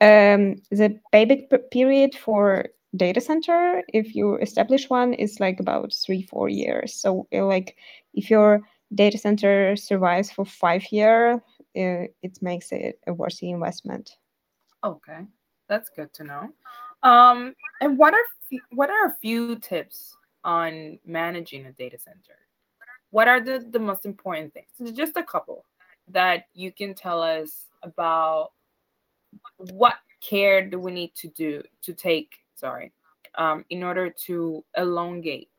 um, 0.00 0.56
the 0.70 0.98
payback 1.12 1.70
period 1.70 2.14
for 2.14 2.66
data 2.96 3.20
center, 3.20 3.82
if 3.88 4.14
you 4.14 4.36
establish 4.36 4.90
one, 4.90 5.14
is 5.14 5.40
like 5.40 5.60
about 5.60 5.94
three, 5.94 6.22
four 6.22 6.48
years. 6.48 6.94
So 6.94 7.26
uh, 7.32 7.44
like 7.44 7.76
if 8.14 8.30
your 8.30 8.62
data 8.94 9.18
center 9.18 9.76
survives 9.76 10.30
for 10.30 10.44
five 10.44 10.84
years, 10.90 11.40
it, 11.74 12.10
uh, 12.10 12.12
it 12.22 12.38
makes 12.40 12.72
it 12.72 13.00
a 13.06 13.12
worthy 13.12 13.50
investment. 13.50 14.16
Okay, 14.84 15.20
that's 15.68 15.90
good 15.90 16.12
to 16.14 16.24
know. 16.24 16.48
Um, 17.06 17.54
and 17.80 17.96
what 17.96 18.14
are 18.14 18.58
what 18.72 18.90
are 18.90 19.06
a 19.06 19.16
few 19.22 19.56
tips 19.56 20.16
on 20.42 20.98
managing 21.06 21.66
a 21.66 21.72
data 21.72 21.98
center? 21.98 22.38
What 23.10 23.28
are 23.28 23.40
the, 23.40 23.64
the 23.70 23.78
most 23.78 24.04
important 24.04 24.52
things? 24.52 24.92
Just 24.92 25.16
a 25.16 25.22
couple 25.22 25.64
that 26.08 26.46
you 26.52 26.72
can 26.72 26.94
tell 26.94 27.22
us 27.22 27.66
about 27.84 28.50
what 29.58 29.94
care 30.20 30.68
do 30.68 30.80
we 30.80 30.90
need 30.90 31.14
to 31.14 31.28
do 31.28 31.62
to 31.82 31.92
take 31.92 32.38
sorry 32.56 32.92
um, 33.36 33.64
in 33.70 33.84
order 33.84 34.10
to 34.26 34.64
elongate 34.76 35.50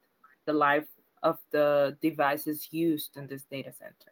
the 0.46 0.54
life 0.54 0.88
of 1.24 1.38
the 1.52 1.96
devices 2.02 2.68
used 2.72 3.16
in 3.18 3.28
this 3.28 3.44
data 3.44 3.72
center 3.72 4.12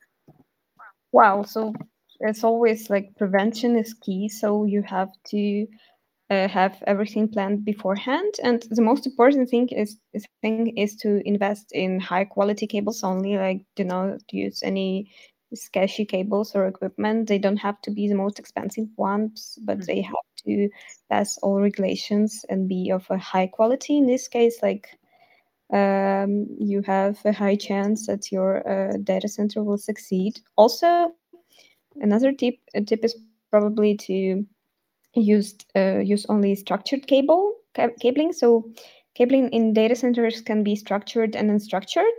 wow 1.12 1.42
so 1.42 1.74
it's 2.20 2.44
always 2.44 2.90
like 2.90 3.16
prevention 3.18 3.78
is 3.78 3.94
key. 3.94 4.30
So 4.30 4.66
you 4.66 4.82
have 4.84 5.10
to 5.30 5.68
uh, 6.36 6.48
have 6.48 6.84
everything 6.88 7.28
planned 7.28 7.66
beforehand. 7.66 8.34
And 8.44 8.66
the 8.70 8.82
most 8.82 9.06
important 9.08 9.50
thing 9.50 9.70
is, 9.70 9.98
thing 10.42 10.76
is 10.78 10.96
to 10.98 11.22
invest 11.28 11.72
in 11.72 12.00
high 12.00 12.26
quality 12.26 12.68
cables 12.68 13.04
only. 13.04 13.38
Like 13.38 13.62
do 13.76 13.84
not 13.84 14.22
use 14.32 14.62
any 14.64 15.12
sketchy 15.54 16.06
cables 16.06 16.56
or 16.56 16.68
equipment. 16.68 17.28
They 17.28 17.40
don't 17.40 17.58
have 17.58 17.82
to 17.82 17.92
be 17.92 18.08
the 18.08 18.16
most 18.16 18.40
expensive 18.40 18.88
ones, 18.98 19.58
but 19.64 19.78
mm-hmm. 19.78 19.86
they 19.86 20.02
have 20.02 20.28
to 20.46 20.70
pass 21.10 21.38
all 21.44 21.62
regulations 21.62 22.46
and 22.50 22.68
be 22.68 22.92
of 22.92 23.06
a 23.10 23.18
high 23.18 23.48
quality. 23.48 23.98
In 23.98 24.08
this 24.08 24.28
case, 24.28 24.58
like 24.62 24.88
um, 25.74 26.48
you 26.60 26.82
have 26.86 27.18
a 27.26 27.32
high 27.32 27.56
chance 27.56 28.08
that 28.08 28.32
your 28.32 28.68
uh, 28.68 28.98
data 29.04 29.28
center 29.28 29.64
will 29.64 29.78
succeed. 29.78 30.40
Also, 30.58 31.14
Another 32.02 32.32
tip 32.32 32.56
tip 32.86 33.04
is 33.04 33.16
probably 33.52 33.96
to 33.96 34.46
use 35.16 35.56
uh, 35.76 36.00
use 36.00 36.26
only 36.30 36.56
structured 36.56 37.08
cable 37.08 37.56
ca- 37.74 37.96
cabling. 38.02 38.34
So 38.34 38.72
cabling 39.16 39.50
in 39.50 39.74
data 39.74 39.96
centers 39.96 40.42
can 40.42 40.64
be 40.64 40.76
structured 40.76 41.36
and 41.36 41.50
unstructured. 41.50 42.18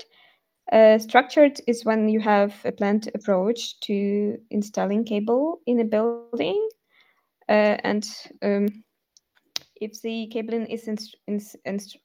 Uh, 0.73 0.99
structured 0.99 1.61
is 1.67 1.85
when 1.85 2.09
you 2.09 2.21
have 2.21 2.55
a 2.65 2.73
planned 2.73 3.09
approach 3.15 3.79
to 3.81 4.37
installing 4.51 5.05
cable 5.05 5.61
in 5.67 5.81
a 5.81 5.85
building, 5.85 6.69
uh, 7.49 7.79
and 7.85 8.09
um, 8.43 8.67
if 9.81 10.03
the 10.03 10.27
cabling 10.33 10.67
is 10.67 10.89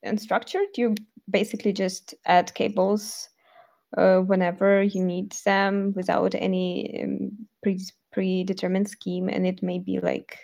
unstructured, 0.04 0.77
you 0.77 0.93
basically 1.30 1.73
just 1.73 2.13
add 2.25 2.54
cables 2.54 3.30
uh, 3.97 4.19
whenever 4.19 4.84
you 4.84 5.04
need 5.04 5.32
them 5.45 5.93
without 5.95 6.36
any 6.36 7.01
um, 7.04 7.32
pre- 7.63 7.80
predetermined 8.12 8.89
scheme 8.89 9.30
and 9.30 9.45
it 9.45 9.63
may 9.63 9.80
be 9.80 9.99
like 9.99 10.38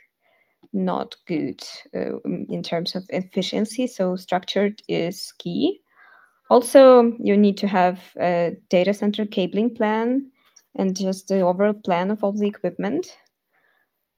not 0.78 1.16
good 1.26 1.62
uh, 1.96 2.20
in 2.26 2.64
terms 2.64 2.96
of 2.96 3.04
efficiency 3.10 3.88
so 3.88 4.16
structured 4.16 4.82
is 4.88 5.34
key. 5.40 5.82
Also 6.50 7.14
you 7.20 7.36
need 7.36 7.58
to 7.58 7.68
have 7.68 8.00
a 8.20 8.56
data 8.70 8.94
center 8.94 9.26
cabling 9.26 9.76
plan 9.76 10.32
and 10.76 10.96
just 10.96 11.28
the 11.28 11.42
overall 11.42 11.74
plan 11.74 12.12
of 12.12 12.24
all 12.24 12.32
the 12.32 12.48
equipment 12.48 13.18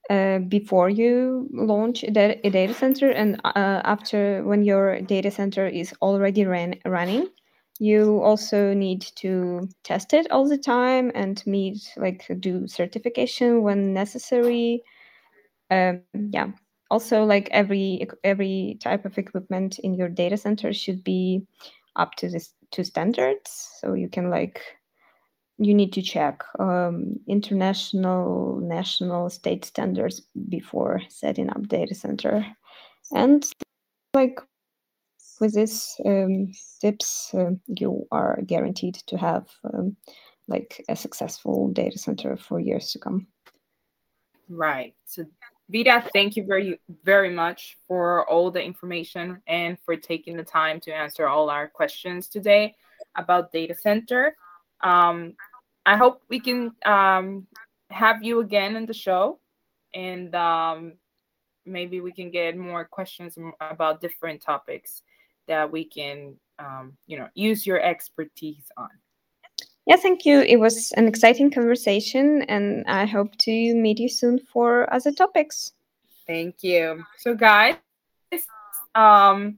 uh, 0.09 0.39
before 0.39 0.89
you 0.89 1.47
launch 1.53 2.03
a, 2.03 2.11
da- 2.11 2.39
a 2.43 2.49
data 2.49 2.73
center 2.73 3.09
and 3.11 3.39
uh, 3.45 3.81
after 3.83 4.43
when 4.43 4.63
your 4.63 5.01
data 5.01 5.29
center 5.31 5.67
is 5.67 5.93
already 6.01 6.45
ran- 6.45 6.79
running 6.85 7.27
you 7.79 8.19
also 8.21 8.73
need 8.73 9.01
to 9.15 9.69
test 9.83 10.13
it 10.13 10.29
all 10.31 10.47
the 10.47 10.57
time 10.57 11.11
and 11.15 11.43
meet 11.45 11.93
like 11.97 12.25
do 12.39 12.67
certification 12.67 13.61
when 13.61 13.93
necessary 13.93 14.83
um, 15.71 16.01
yeah 16.31 16.47
also 16.91 17.23
like 17.23 17.47
every 17.51 18.07
every 18.23 18.77
type 18.81 19.05
of 19.05 19.17
equipment 19.17 19.79
in 19.79 19.93
your 19.93 20.09
data 20.09 20.37
center 20.37 20.73
should 20.73 21.03
be 21.03 21.41
up 21.95 22.15
to 22.15 22.29
this 22.29 22.53
to 22.71 22.83
standards 22.83 23.69
so 23.79 23.93
you 23.93 24.09
can 24.09 24.29
like 24.29 24.61
you 25.57 25.73
need 25.73 25.91
to 25.91 26.01
check 26.01 26.43
um, 26.59 27.19
international 27.27 28.59
national 28.61 29.29
state 29.29 29.65
standards 29.65 30.21
before 30.47 31.01
setting 31.09 31.49
up 31.49 31.67
data 31.67 31.93
center 31.93 32.45
and 33.11 33.45
like 34.13 34.39
with 35.39 35.55
these 35.55 35.95
um, 36.05 36.51
tips, 36.81 37.33
uh, 37.33 37.51
you 37.67 38.05
are 38.11 38.41
guaranteed 38.45 38.95
to 39.07 39.17
have 39.17 39.47
um, 39.63 39.95
like 40.47 40.83
a 40.89 40.95
successful 40.95 41.69
data 41.69 41.97
center 41.97 42.37
for 42.37 42.59
years 42.59 42.91
to 42.91 42.99
come. 42.99 43.27
Right. 44.49 44.95
So, 45.05 45.25
Vida, 45.69 46.03
thank 46.13 46.35
you 46.35 46.43
very, 46.45 46.79
very 47.03 47.29
much 47.29 47.77
for 47.87 48.27
all 48.27 48.49
the 48.49 48.63
information 48.63 49.41
and 49.47 49.77
for 49.85 49.95
taking 49.95 50.35
the 50.35 50.43
time 50.43 50.79
to 50.81 50.91
answer 50.91 51.27
all 51.27 51.49
our 51.49 51.67
questions 51.67 52.27
today 52.27 52.73
about 53.15 53.51
data 53.51 53.75
center. 53.75 54.35
Um, 54.81 55.35
I 55.85 55.95
hope 55.95 56.23
we 56.27 56.39
can 56.39 56.71
um, 56.85 57.45
have 57.91 58.23
you 58.23 58.39
again 58.39 58.75
in 58.75 58.87
the 58.87 58.93
show 58.93 59.39
and 59.93 60.33
um, 60.35 60.93
maybe 61.65 62.01
we 62.01 62.11
can 62.11 62.31
get 62.31 62.57
more 62.57 62.85
questions 62.85 63.37
about 63.59 64.01
different 64.01 64.41
topics 64.41 65.03
that 65.47 65.71
we 65.71 65.83
can 65.83 66.35
um, 66.59 66.97
you 67.07 67.17
know 67.17 67.27
use 67.33 67.65
your 67.65 67.81
expertise 67.81 68.71
on 68.77 68.89
yeah 69.85 69.95
thank 69.95 70.25
you 70.25 70.41
it 70.41 70.57
was 70.57 70.91
an 70.93 71.07
exciting 71.07 71.49
conversation 71.51 72.43
and 72.43 72.83
i 72.87 73.05
hope 73.05 73.35
to 73.37 73.51
meet 73.75 73.99
you 73.99 74.09
soon 74.09 74.39
for 74.39 74.91
other 74.93 75.11
topics 75.11 75.73
Thank 76.29 76.61
you. 76.61 77.03
So, 77.17 77.33
guys, 77.33 77.77
um, 78.93 79.57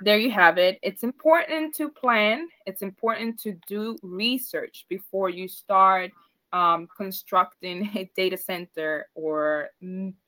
there 0.00 0.18
you 0.18 0.32
have 0.32 0.58
it. 0.58 0.80
It's 0.82 1.04
important 1.04 1.76
to 1.76 1.88
plan. 1.88 2.48
It's 2.66 2.82
important 2.82 3.38
to 3.42 3.56
do 3.68 3.96
research 4.02 4.84
before 4.88 5.30
you 5.30 5.46
start 5.46 6.10
um, 6.52 6.88
constructing 6.96 7.88
a 7.94 8.10
data 8.16 8.36
center 8.36 9.06
or 9.14 9.68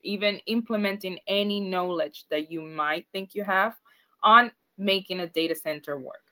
even 0.01 0.39
implementing 0.45 1.19
any 1.27 1.59
knowledge 1.59 2.23
that 2.29 2.49
you 2.49 2.61
might 2.61 3.05
think 3.11 3.35
you 3.35 3.43
have 3.43 3.75
on 4.23 4.49
making 4.77 5.19
a 5.19 5.27
data 5.27 5.55
center 5.55 5.99
work. 5.99 6.23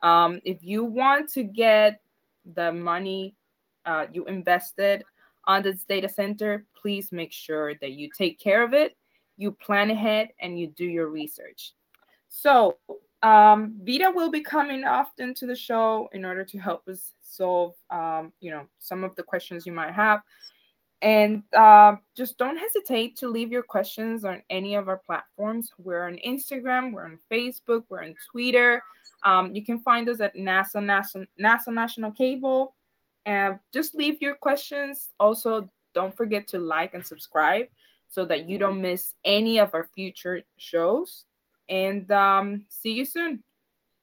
Um, 0.00 0.40
if 0.44 0.62
you 0.62 0.84
want 0.84 1.28
to 1.30 1.42
get 1.42 2.02
the 2.54 2.72
money 2.72 3.34
uh, 3.86 4.06
you 4.12 4.24
invested 4.26 5.04
on 5.44 5.62
this 5.62 5.84
data 5.84 6.08
center, 6.08 6.66
please 6.80 7.10
make 7.10 7.32
sure 7.32 7.74
that 7.80 7.92
you 7.92 8.10
take 8.16 8.38
care 8.38 8.62
of 8.62 8.74
it, 8.74 8.96
you 9.36 9.52
plan 9.52 9.90
ahead, 9.90 10.28
and 10.40 10.58
you 10.58 10.66
do 10.68 10.84
your 10.84 11.08
research. 11.08 11.72
So, 12.28 12.76
um, 13.22 13.74
Vita 13.82 14.12
will 14.14 14.30
be 14.30 14.42
coming 14.42 14.84
often 14.84 15.34
to 15.34 15.46
the 15.46 15.56
show 15.56 16.08
in 16.12 16.24
order 16.24 16.44
to 16.44 16.58
help 16.58 16.86
us 16.86 17.14
solve, 17.22 17.74
um, 17.90 18.32
you 18.40 18.50
know, 18.50 18.66
some 18.78 19.02
of 19.02 19.16
the 19.16 19.22
questions 19.22 19.66
you 19.66 19.72
might 19.72 19.92
have. 19.92 20.20
And 21.00 21.44
uh, 21.56 21.96
just 22.16 22.38
don't 22.38 22.56
hesitate 22.56 23.16
to 23.18 23.28
leave 23.28 23.52
your 23.52 23.62
questions 23.62 24.24
on 24.24 24.42
any 24.50 24.74
of 24.74 24.88
our 24.88 24.98
platforms. 24.98 25.70
We're 25.78 26.06
on 26.08 26.18
Instagram, 26.26 26.92
we're 26.92 27.04
on 27.04 27.18
Facebook, 27.30 27.84
we're 27.88 28.02
on 28.02 28.14
Twitter. 28.30 28.82
Um, 29.24 29.54
you 29.54 29.64
can 29.64 29.78
find 29.80 30.08
us 30.08 30.20
at 30.20 30.34
Nassau, 30.34 30.80
Nassau, 30.80 31.24
Nassau 31.38 31.70
National 31.70 32.10
Cable. 32.10 32.74
And 33.26 33.58
just 33.72 33.94
leave 33.94 34.20
your 34.20 34.34
questions. 34.34 35.10
Also, 35.20 35.70
don't 35.94 36.16
forget 36.16 36.48
to 36.48 36.58
like 36.58 36.94
and 36.94 37.04
subscribe 37.04 37.66
so 38.08 38.24
that 38.24 38.48
you 38.48 38.58
don't 38.58 38.80
miss 38.80 39.14
any 39.24 39.58
of 39.58 39.74
our 39.74 39.88
future 39.94 40.42
shows. 40.56 41.24
And 41.68 42.10
um, 42.10 42.64
see 42.68 42.92
you 42.92 43.04
soon. 43.04 43.42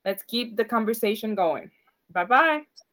Let's 0.06 0.24
keep 0.24 0.56
the 0.56 0.66
conversation 0.66 1.34
going. 1.36 1.72
Bye 2.12 2.26
bye. 2.26 2.85